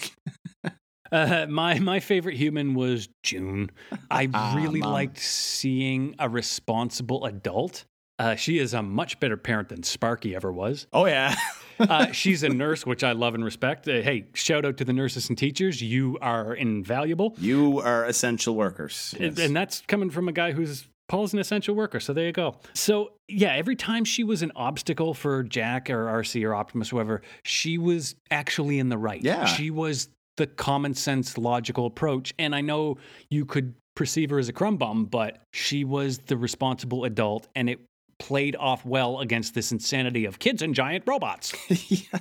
Uh, 1.14 1.46
my 1.50 1.78
my 1.78 2.00
favorite 2.00 2.38
human 2.38 2.74
was 2.74 3.10
June. 3.22 3.70
I 4.10 4.30
Ah, 4.34 4.54
really 4.56 4.80
liked 4.80 5.18
seeing 5.20 6.16
a 6.20 6.30
responsible 6.30 7.26
adult. 7.26 7.84
Uh, 8.22 8.36
she 8.36 8.60
is 8.60 8.74
a 8.74 8.82
much 8.84 9.20
better 9.20 9.38
parent 9.38 9.70
than 9.70 9.82
Sparky 9.84 10.36
ever 10.36 10.52
was. 10.52 10.88
Oh 10.94 11.06
yeah, 11.06 11.36
Uh, 11.80 12.12
she's 12.12 12.44
a 12.44 12.50
nurse, 12.50 12.86
which 12.86 13.04
I 13.04 13.14
love 13.14 13.34
and 13.34 13.44
respect. 13.44 13.88
Uh, 13.88 14.02
hey, 14.02 14.28
shout 14.36 14.66
out 14.66 14.78
to 14.78 14.86
the 14.86 14.94
nurses 14.94 15.30
and 15.30 15.38
teachers. 15.38 15.82
You 15.82 16.20
are 16.22 16.54
invaluable. 16.54 17.36
you 17.40 17.80
are 17.80 18.06
essential 18.06 18.54
workers. 18.56 19.16
And- 19.20 19.36
Yes. 19.38 19.48
And 19.48 19.56
that's 19.56 19.82
coming 19.88 20.10
from 20.12 20.28
a 20.28 20.32
guy 20.32 20.52
who's 20.52 20.86
Paul's 21.10 21.34
an 21.34 21.40
essential 21.40 21.74
worker. 21.76 22.00
So 22.00 22.14
there 22.14 22.26
you 22.28 22.32
go. 22.32 22.58
So 22.74 23.14
yeah, 23.28 23.54
every 23.54 23.76
time 23.76 24.06
she 24.06 24.24
was 24.24 24.44
an 24.44 24.52
obstacle 24.56 25.14
for 25.16 25.42
Jack 25.44 25.90
or 25.90 26.06
Arcee 26.06 26.46
or 26.48 26.54
Optimus, 26.56 26.90
whoever, 26.90 27.22
she 27.44 27.78
was 27.80 28.16
actually 28.30 28.78
in 28.80 28.90
the 28.90 28.98
right. 28.98 29.22
Yeah. 29.24 29.46
She 29.46 29.72
was 29.72 30.08
the 30.38 30.48
common 30.48 30.94
sense, 30.94 31.38
logical 31.38 31.86
approach. 31.88 32.34
And 32.40 32.56
I 32.56 32.62
know 32.62 32.98
you 33.30 33.44
could 33.46 33.74
perceive 33.96 34.30
her 34.30 34.40
as 34.40 34.48
a 34.48 34.54
crumb 34.54 34.78
bum, 34.78 35.06
but 35.06 35.40
she 35.52 35.84
was 35.84 36.20
the 36.20 36.38
responsible 36.38 37.04
adult 37.04 37.48
and 37.56 37.70
it 37.70 37.80
played 38.22 38.56
off 38.56 38.86
well 38.86 39.20
against 39.20 39.56
this 39.56 39.72
insanity 39.72 40.26
of 40.26 40.38
kids 40.38 40.62
and 40.62 40.76
giant 40.76 41.04
robots. 41.08 41.54
yeah. 41.90 42.20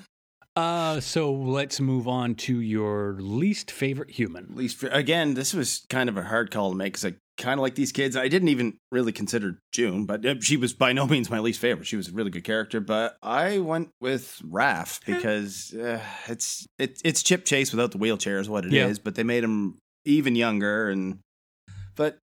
Uh, 0.56 0.98
so 0.98 1.32
let's 1.32 1.78
move 1.78 2.08
on 2.08 2.34
to 2.34 2.58
your 2.60 3.18
least 3.20 3.70
favorite 3.70 4.10
human. 4.10 4.48
Least 4.54 4.82
again, 4.90 5.34
this 5.34 5.52
was 5.52 5.84
kind 5.90 6.08
of 6.08 6.16
a 6.16 6.22
hard 6.22 6.50
call 6.50 6.70
to 6.70 6.76
make 6.76 6.94
because 6.94 7.04
I 7.04 7.14
kind 7.36 7.60
of 7.60 7.62
like 7.62 7.74
these 7.74 7.92
kids. 7.92 8.16
I 8.16 8.28
didn't 8.28 8.48
even 8.48 8.78
really 8.90 9.12
consider 9.12 9.58
June, 9.72 10.06
but 10.06 10.24
uh, 10.24 10.34
she 10.40 10.56
was 10.56 10.72
by 10.72 10.92
no 10.92 11.06
means 11.06 11.30
my 11.30 11.38
least 11.38 11.60
favorite. 11.60 11.86
She 11.86 11.96
was 11.96 12.08
a 12.08 12.12
really 12.12 12.30
good 12.30 12.44
character, 12.44 12.80
but 12.80 13.16
I 13.22 13.58
went 13.58 13.90
with 14.00 14.40
Raf 14.42 15.00
because 15.06 15.74
uh, 15.74 16.00
it's 16.26 16.66
it, 16.78 17.00
it's 17.04 17.22
Chip 17.22 17.44
Chase 17.44 17.70
without 17.72 17.92
the 17.92 17.98
wheelchair 17.98 18.38
is 18.38 18.48
what 18.48 18.64
it 18.64 18.72
is. 18.72 18.96
Yeah. 18.96 19.02
But 19.04 19.16
they 19.16 19.22
made 19.22 19.44
him 19.44 19.78
even 20.06 20.34
younger, 20.34 20.88
and 20.88 21.20
but 21.94 22.18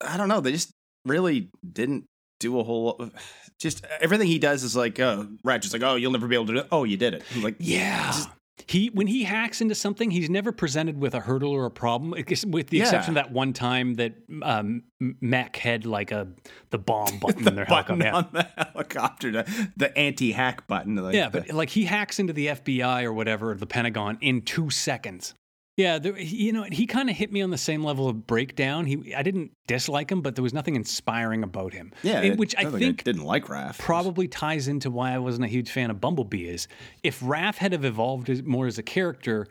I 0.00 0.16
don't 0.16 0.28
know. 0.28 0.40
They 0.40 0.52
just 0.52 0.72
really 1.04 1.50
didn't 1.70 2.06
do 2.40 2.58
a 2.60 2.64
whole 2.64 2.84
lot. 2.98 3.12
Just 3.58 3.84
everything 4.00 4.26
he 4.28 4.38
does 4.38 4.62
is 4.62 4.76
like, 4.76 4.98
oh, 5.00 5.28
Ratchet's 5.44 5.72
like, 5.72 5.82
oh, 5.82 5.96
you'll 5.96 6.12
never 6.12 6.28
be 6.28 6.34
able 6.36 6.46
to 6.46 6.52
do 6.54 6.58
it. 6.60 6.68
Oh, 6.70 6.84
you 6.84 6.96
did 6.96 7.14
it. 7.14 7.22
I'm 7.34 7.42
like, 7.42 7.56
Yeah. 7.58 8.06
Just- 8.06 8.28
he 8.66 8.88
when 8.90 9.06
he 9.06 9.22
hacks 9.22 9.60
into 9.60 9.74
something, 9.74 10.10
he's 10.10 10.28
never 10.28 10.50
presented 10.52 10.98
with 10.98 11.14
a 11.14 11.20
hurdle 11.20 11.52
or 11.52 11.64
a 11.64 11.70
problem, 11.70 12.10
with 12.10 12.66
the 12.66 12.78
Yeah. 12.78 12.82
exception 12.82 13.12
of 13.12 13.14
that 13.24 13.32
one 13.32 13.52
time 13.52 13.94
that 13.94 14.14
um, 14.42 14.82
Mac 15.00 15.56
had 15.56 15.86
like 15.86 16.10
a 16.10 16.26
the 16.70 16.76
bomb 16.76 17.18
button 17.20 17.46
in 17.48 17.54
their 17.54 17.64
button 17.64 18.00
helicopter. 18.00 18.04
Yeah. 18.04 18.14
on 18.14 18.28
the 18.32 18.42
helicopter, 18.72 19.30
the, 19.30 19.70
the 19.76 19.96
anti-hack 19.96 20.66
button. 20.66 20.96
Like 20.96 21.14
yeah, 21.14 21.28
the- 21.30 21.42
but 21.42 21.50
like 21.52 21.70
he 21.70 21.84
hacks 21.84 22.18
into 22.18 22.32
the 22.32 22.48
FBI 22.48 23.04
or 23.04 23.12
whatever, 23.12 23.54
the 23.54 23.66
Pentagon, 23.66 24.18
in 24.20 24.42
two 24.42 24.70
seconds. 24.70 25.34
Yeah, 25.78 25.98
there, 25.98 26.18
you 26.18 26.52
know, 26.52 26.64
he 26.70 26.84
kind 26.86 27.08
of 27.08 27.16
hit 27.16 27.32
me 27.32 27.40
on 27.40 27.48
the 27.50 27.56
same 27.56 27.82
level 27.84 28.08
of 28.08 28.26
breakdown. 28.26 28.84
He, 28.84 29.14
I 29.14 29.22
didn't 29.22 29.52
dislike 29.68 30.10
him, 30.12 30.20
but 30.20 30.34
there 30.34 30.42
was 30.42 30.52
nothing 30.52 30.74
inspiring 30.76 31.42
about 31.44 31.72
him. 31.72 31.92
yeah, 32.02 32.20
it- 32.20 32.36
which 32.36 32.54
I 32.58 32.64
think 32.64 33.04
didn't 33.04 33.24
like 33.24 33.48
Raf. 33.48 33.78
probably 33.78 34.28
ties 34.28 34.68
into 34.68 34.90
why 34.90 35.12
I 35.14 35.18
wasn't 35.18 35.44
a 35.44 35.48
huge 35.48 35.70
fan 35.70 35.90
of 35.90 36.00
Bumblebee 36.00 36.46
is 36.48 36.68
if 37.02 37.20
Raf 37.22 37.56
had 37.58 37.72
have 37.72 37.84
evolved 37.84 38.44
more 38.44 38.66
as 38.66 38.76
a 38.76 38.82
character, 38.82 39.46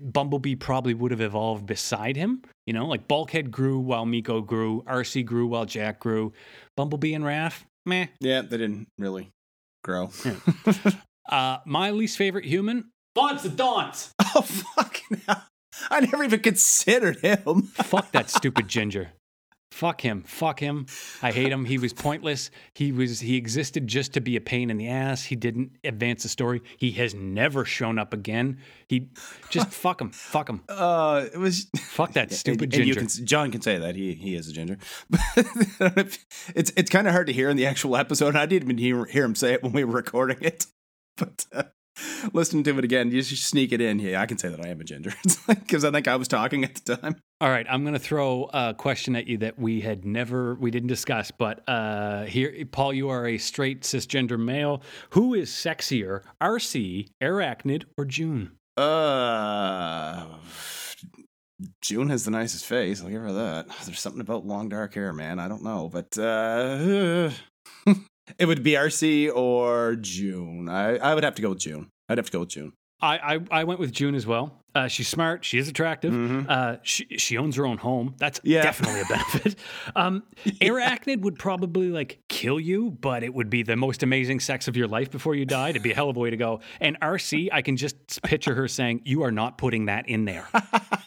Bumblebee 0.00 0.56
probably 0.56 0.94
would 0.94 1.12
have 1.12 1.20
evolved 1.20 1.66
beside 1.66 2.16
him. 2.16 2.42
You 2.66 2.72
know, 2.72 2.86
like 2.86 3.06
Bulkhead 3.06 3.50
grew 3.52 3.78
while 3.78 4.04
Miko 4.06 4.40
grew, 4.40 4.82
Arcee 4.88 5.24
grew 5.24 5.46
while 5.46 5.66
Jack 5.66 6.00
grew. 6.00 6.32
Bumblebee 6.76 7.14
and 7.14 7.24
Raf, 7.24 7.66
meh. 7.84 8.06
Yeah, 8.18 8.40
they 8.42 8.56
didn't 8.56 8.88
really 8.98 9.30
grow. 9.84 10.10
Uh, 11.28 11.58
my 11.66 11.90
least 11.90 12.16
favorite 12.16 12.44
human, 12.44 12.84
Daunts 13.16 13.42
the 13.42 13.48
Daunts. 13.48 14.12
oh 14.36 14.42
fucking 14.76 15.22
hell! 15.26 15.42
I 15.90 16.00
never 16.00 16.24
even 16.24 16.40
considered 16.40 17.20
him. 17.20 17.62
Fuck 17.74 18.12
that 18.12 18.30
stupid 18.30 18.68
ginger. 18.68 19.12
Fuck 19.72 20.00
him. 20.00 20.22
Fuck 20.22 20.60
him. 20.60 20.86
I 21.22 21.32
hate 21.32 21.52
him. 21.52 21.66
He 21.66 21.76
was 21.76 21.92
pointless. 21.92 22.50
He 22.72 22.92
was 22.92 23.20
he 23.20 23.36
existed 23.36 23.86
just 23.86 24.14
to 24.14 24.22
be 24.22 24.36
a 24.36 24.40
pain 24.40 24.70
in 24.70 24.78
the 24.78 24.88
ass. 24.88 25.24
He 25.24 25.36
didn't 25.36 25.72
advance 25.84 26.22
the 26.22 26.30
story. 26.30 26.62
He 26.78 26.92
has 26.92 27.14
never 27.14 27.66
shown 27.66 27.98
up 27.98 28.14
again. 28.14 28.58
He 28.88 29.10
just 29.50 29.68
fuck 29.72 30.00
him. 30.00 30.12
Fuck 30.12 30.48
him. 30.48 30.62
Uh, 30.68 31.26
it 31.30 31.36
was 31.36 31.66
Fuck 31.76 32.12
that 32.12 32.32
stupid 32.32 32.72
and, 32.72 32.74
and 32.74 32.86
you 32.86 32.94
ginger. 32.94 33.16
can, 33.18 33.26
John 33.26 33.50
can 33.50 33.60
say 33.60 33.76
that 33.76 33.96
he 33.96 34.14
he 34.14 34.34
is 34.34 34.48
a 34.48 34.52
ginger. 34.52 34.78
It's 36.54 36.72
it's 36.76 36.88
kind 36.88 37.06
of 37.06 37.12
hard 37.12 37.26
to 37.26 37.34
hear 37.34 37.50
in 37.50 37.58
the 37.58 37.66
actual 37.66 37.96
episode. 37.96 38.34
I 38.34 38.46
didn't 38.46 38.70
even 38.70 38.78
hear, 38.78 39.04
hear 39.04 39.24
him 39.24 39.34
say 39.34 39.52
it 39.52 39.62
when 39.62 39.72
we 39.72 39.84
were 39.84 39.92
recording 39.94 40.38
it, 40.40 40.66
but. 41.18 41.44
Uh, 41.52 41.64
Listening 42.32 42.62
to 42.64 42.78
it 42.78 42.84
again, 42.84 43.10
you 43.10 43.22
just 43.22 43.44
sneak 43.44 43.72
it 43.72 43.80
in. 43.80 43.98
Yeah, 43.98 44.20
I 44.20 44.26
can 44.26 44.38
say 44.38 44.48
that 44.48 44.64
I 44.64 44.68
am 44.68 44.80
a 44.80 44.84
ginger. 44.84 45.12
It's 45.24 45.48
like 45.48 45.60
because 45.60 45.84
I 45.84 45.90
think 45.90 46.08
I 46.08 46.16
was 46.16 46.28
talking 46.28 46.64
at 46.64 46.74
the 46.76 46.96
time. 46.96 47.16
All 47.40 47.50
right, 47.50 47.66
I'm 47.68 47.82
going 47.82 47.94
to 47.94 48.00
throw 48.00 48.48
a 48.52 48.74
question 48.74 49.16
at 49.16 49.26
you 49.26 49.38
that 49.38 49.58
we 49.58 49.80
had 49.80 50.04
never 50.04 50.54
we 50.54 50.70
didn't 50.70 50.88
discuss, 50.88 51.30
but 51.30 51.62
uh 51.68 52.24
here 52.24 52.64
Paul, 52.70 52.92
you 52.92 53.08
are 53.08 53.26
a 53.26 53.38
straight 53.38 53.82
cisgender 53.82 54.38
male. 54.38 54.82
Who 55.10 55.34
is 55.34 55.50
sexier, 55.50 56.22
Arcee, 56.40 57.08
Airachnid, 57.22 57.84
or 57.96 58.04
June? 58.04 58.52
Uh, 58.76 60.26
June 61.80 62.10
has 62.10 62.24
the 62.24 62.30
nicest 62.30 62.66
face. 62.66 63.02
I'll 63.02 63.08
give 63.08 63.22
her 63.22 63.32
that. 63.32 63.68
There's 63.86 64.00
something 64.00 64.20
about 64.20 64.44
long 64.46 64.68
dark 64.68 64.94
hair, 64.94 65.12
man. 65.12 65.38
I 65.38 65.48
don't 65.48 65.62
know, 65.62 65.88
but 65.90 66.16
uh, 66.18 67.30
it 68.38 68.46
would 68.46 68.62
be 68.62 68.72
Arcee 68.72 69.34
or 69.34 69.96
June. 69.96 70.68
I 70.68 70.96
I 70.96 71.14
would 71.14 71.24
have 71.24 71.34
to 71.36 71.42
go 71.42 71.50
with 71.50 71.58
June. 71.60 71.90
I'd 72.08 72.18
have 72.18 72.26
to 72.26 72.32
go 72.32 72.40
with 72.40 72.50
June. 72.50 72.72
I, 72.98 73.34
I, 73.50 73.60
I 73.60 73.64
went 73.64 73.78
with 73.78 73.92
June 73.92 74.14
as 74.14 74.26
well. 74.26 74.62
Uh, 74.74 74.88
she's 74.88 75.06
smart. 75.06 75.44
She 75.44 75.58
is 75.58 75.68
attractive. 75.68 76.14
Mhm. 76.14 76.48
Uh, 76.48 76.78
she, 76.82 77.04
she 77.18 77.36
owns 77.36 77.56
her 77.56 77.66
own 77.66 77.76
home. 77.76 78.14
That's 78.16 78.40
Yeah. 78.42 78.62
definitely 78.62 79.00
a 79.02 79.04
benefit. 79.08 79.56
Um, 79.94 80.22
Airachnid 80.46 81.20
would 81.20 81.38
probably 81.38 81.88
like 81.90 82.20
kill 82.30 82.58
you, 82.58 82.90
but 82.92 83.22
it 83.22 83.34
would 83.34 83.50
be 83.50 83.62
the 83.62 83.76
most 83.76 84.02
amazing 84.02 84.40
sex 84.40 84.66
of 84.66 84.78
your 84.78 84.88
life 84.88 85.10
before 85.10 85.34
you 85.34 85.44
die. 85.44 85.70
It'd 85.70 85.82
be 85.82 85.92
a 85.92 85.94
hell 85.94 86.08
of 86.08 86.16
a 86.16 86.20
way 86.20 86.30
to 86.30 86.38
go. 86.38 86.60
And 86.80 86.98
Arcee, 87.00 87.50
I 87.52 87.60
can 87.60 87.76
just 87.76 88.22
picture 88.22 88.54
her 88.54 88.66
saying, 88.66 89.02
"You 89.04 89.22
are 89.24 89.32
not 89.32 89.58
putting 89.58 89.86
that 89.86 90.08
in 90.08 90.24
there." 90.24 90.48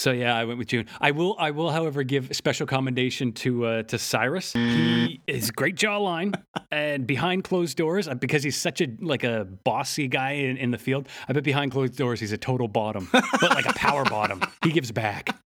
So 0.00 0.12
yeah, 0.12 0.34
I 0.34 0.46
went 0.46 0.58
with 0.58 0.68
June. 0.68 0.86
I 0.98 1.10
will, 1.10 1.36
I 1.38 1.50
will, 1.50 1.68
however, 1.70 2.02
give 2.04 2.34
special 2.34 2.66
commendation 2.66 3.32
to 3.32 3.66
uh, 3.66 3.82
to 3.82 3.98
Silas. 3.98 4.54
He 4.54 5.20
is 5.26 5.50
great 5.50 5.76
jawline, 5.76 6.40
and 6.72 7.06
behind 7.06 7.44
closed 7.44 7.76
doors, 7.76 8.08
uh, 8.08 8.14
because 8.14 8.42
he's 8.42 8.56
such 8.56 8.80
a 8.80 8.86
like 9.02 9.24
a 9.24 9.46
bossy 9.62 10.08
guy 10.08 10.30
in, 10.30 10.56
in 10.56 10.70
the 10.70 10.78
field. 10.78 11.06
I 11.28 11.34
bet 11.34 11.44
behind 11.44 11.72
closed 11.72 11.98
doors 11.98 12.18
he's 12.18 12.32
a 12.32 12.38
total 12.38 12.66
bottom, 12.66 13.10
but 13.12 13.50
like 13.50 13.68
a 13.68 13.74
power 13.74 14.04
bottom. 14.04 14.40
He 14.64 14.72
gives 14.72 14.90
back. 14.90 15.36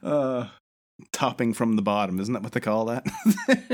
Uh, 0.00 0.46
topping 1.12 1.52
from 1.52 1.76
the 1.76 1.82
bottom, 1.82 2.18
isn't 2.20 2.32
that 2.34 2.42
what 2.42 2.52
they 2.52 2.60
call 2.60 2.86
that? 2.86 3.06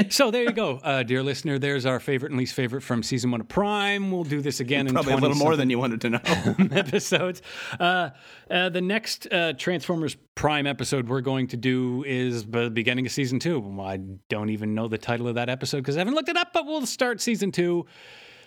So 0.11 0.31
there 0.31 0.43
you 0.43 0.53
go, 0.53 0.79
uh, 0.83 1.03
dear 1.03 1.23
listener. 1.23 1.59
There's 1.59 1.87
our 1.87 1.99
favorite 1.99 2.31
and 2.31 2.39
least 2.39 2.55
favorite 2.55 2.83
from 2.83 3.03
season 3.03 3.31
one 3.31 3.41
of 3.41 3.49
Prime. 3.49 4.11
We'll 4.11 4.25
do 4.25 4.41
this 4.41 4.61
again 4.61 4.87
in 4.87 4.93
Probably 4.93 5.15
a 5.15 5.17
little 5.17 5.37
more 5.37 5.57
than 5.57 5.71
you 5.71 5.79
wanted 5.79 6.01
to 6.03 6.11
know. 6.11 6.21
episodes. 6.73 7.43
Uh, 7.81 8.11
uh, 8.51 8.69
the 8.69 8.81
next 8.81 9.27
uh, 9.33 9.55
Transformers 9.55 10.17
Prime 10.35 10.67
episode 10.67 11.09
we're 11.09 11.21
going 11.21 11.47
to 11.49 11.57
do 11.57 12.05
is 12.07 12.45
the 12.45 12.71
beginning 12.71 13.07
of 13.07 13.13
season 13.13 13.39
two. 13.39 13.81
I 13.81 13.97
don't 14.29 14.51
even 14.51 14.75
know 14.75 14.89
the 14.89 14.99
title 14.99 15.27
of 15.29 15.37
that 15.37 15.49
episode 15.49 15.79
because 15.79 15.97
I 15.97 16.01
haven't 16.01 16.15
looked 16.15 16.29
it 16.29 16.37
up, 16.37 16.53
but 16.53 16.67
we'll 16.67 16.87
start 16.87 17.21
season 17.21 17.51
two 17.51 17.87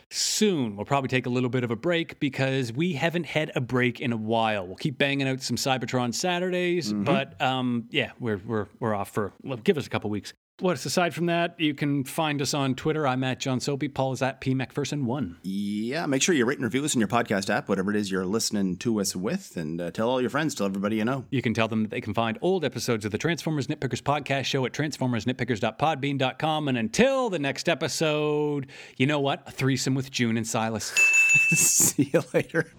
soon. 0.10 0.76
We'll 0.76 0.86
probably 0.86 1.10
take 1.10 1.26
a 1.26 1.30
little 1.30 1.50
bit 1.50 1.63
of 1.63 1.72
a 1.72 1.76
break 1.76 2.20
because 2.20 2.72
we 2.72 2.93
haven't 2.93 3.26
had 3.26 3.52
a 3.56 3.62
break 3.62 4.00
in 4.00 4.13
a 4.13 4.17
while. 4.17 4.65
We'll 4.65 4.76
keep 4.76 4.98
banging 4.98 5.28
out 5.28 5.41
some 5.41 5.58
Cybertron 5.58 6.13
Saturdays, 6.13 6.93
but 6.93 7.39
um, 7.41 7.86
yeah, 7.89 8.12
we're 8.20 8.41
we're 8.46 8.67
we're 8.80 8.93
off 8.96 9.10
for 9.12 9.34
well, 9.43 9.58
give 9.58 9.78
us 9.78 9.86
a 9.86 9.89
couple 9.89 10.10
weeks. 10.10 10.34
What's 10.60 10.84
aside 10.88 11.13
from 11.13 11.28
that, 11.28 11.60
you 11.60 11.76
can 11.76 12.04
find 12.04 12.41
us 12.41 12.56
on 12.56 12.74
Twitter. 12.74 13.06
I'm 13.06 13.24
at 13.24 13.39
John 13.39 13.60
Soapy. 13.60 13.88
Paul 13.88 14.13
is 14.13 14.24
at 14.24 14.41
P 14.41 14.56
McPherson1. 14.56 15.36
Yeah, 15.43 16.08
make 16.08 16.24
sure 16.24 16.34
you 16.34 16.46
rate 16.46 16.58
and 16.58 16.65
review 16.65 16.84
us 16.84 16.96
in 16.96 17.00
your 17.00 17.08
podcast 17.08 17.52
app, 17.52 17.70
whatever 17.70 17.91
it 17.91 17.96
is 17.96 18.10
you're 18.10 18.26
listening 18.26 18.76
to 18.78 19.00
us 19.00 19.15
with, 19.15 19.56
and 19.56 19.80
uh, 19.80 19.91
tell 19.91 20.10
all 20.10 20.20
your 20.20 20.32
friends, 20.32 20.56
tell 20.56 20.65
everybody 20.65 20.96
you 20.96 21.06
know. 21.06 21.26
You 21.30 21.43
can 21.43 21.54
tell 21.54 21.67
them 21.67 21.84
that 21.84 21.91
they 21.91 22.02
can 22.02 22.15
find 22.15 22.39
old 22.41 22.65
episodes 22.65 23.06
of 23.06 23.12
the 23.12 23.20
Transformers 23.20 23.67
Nitpickers 23.67 24.02
podcast 24.02 24.46
show 24.46 24.65
at 24.65 24.72
transformersnitpickers.podbean.com. 24.72 26.67
And 26.67 26.78
until 26.78 27.30
the 27.30 27.38
next 27.38 27.70
episode, 27.70 28.65
you 28.96 29.06
know 29.06 29.20
what? 29.20 29.43
A 29.46 29.52
threesome 29.52 29.93
with 29.93 30.10
June 30.10 30.38
and 30.38 30.48
Silas. 30.48 30.86
See 31.50 32.10
you 32.12 32.24
later. 32.34 32.74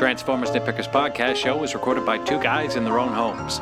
Transformers 0.00 0.48
Nitpickers 0.48 0.90
podcast 0.90 1.36
show 1.36 1.58
was 1.58 1.74
recorded 1.74 2.06
by 2.06 2.16
two 2.16 2.40
guys 2.40 2.76
in 2.76 2.84
their 2.84 2.98
own 2.98 3.12
homes. 3.12 3.60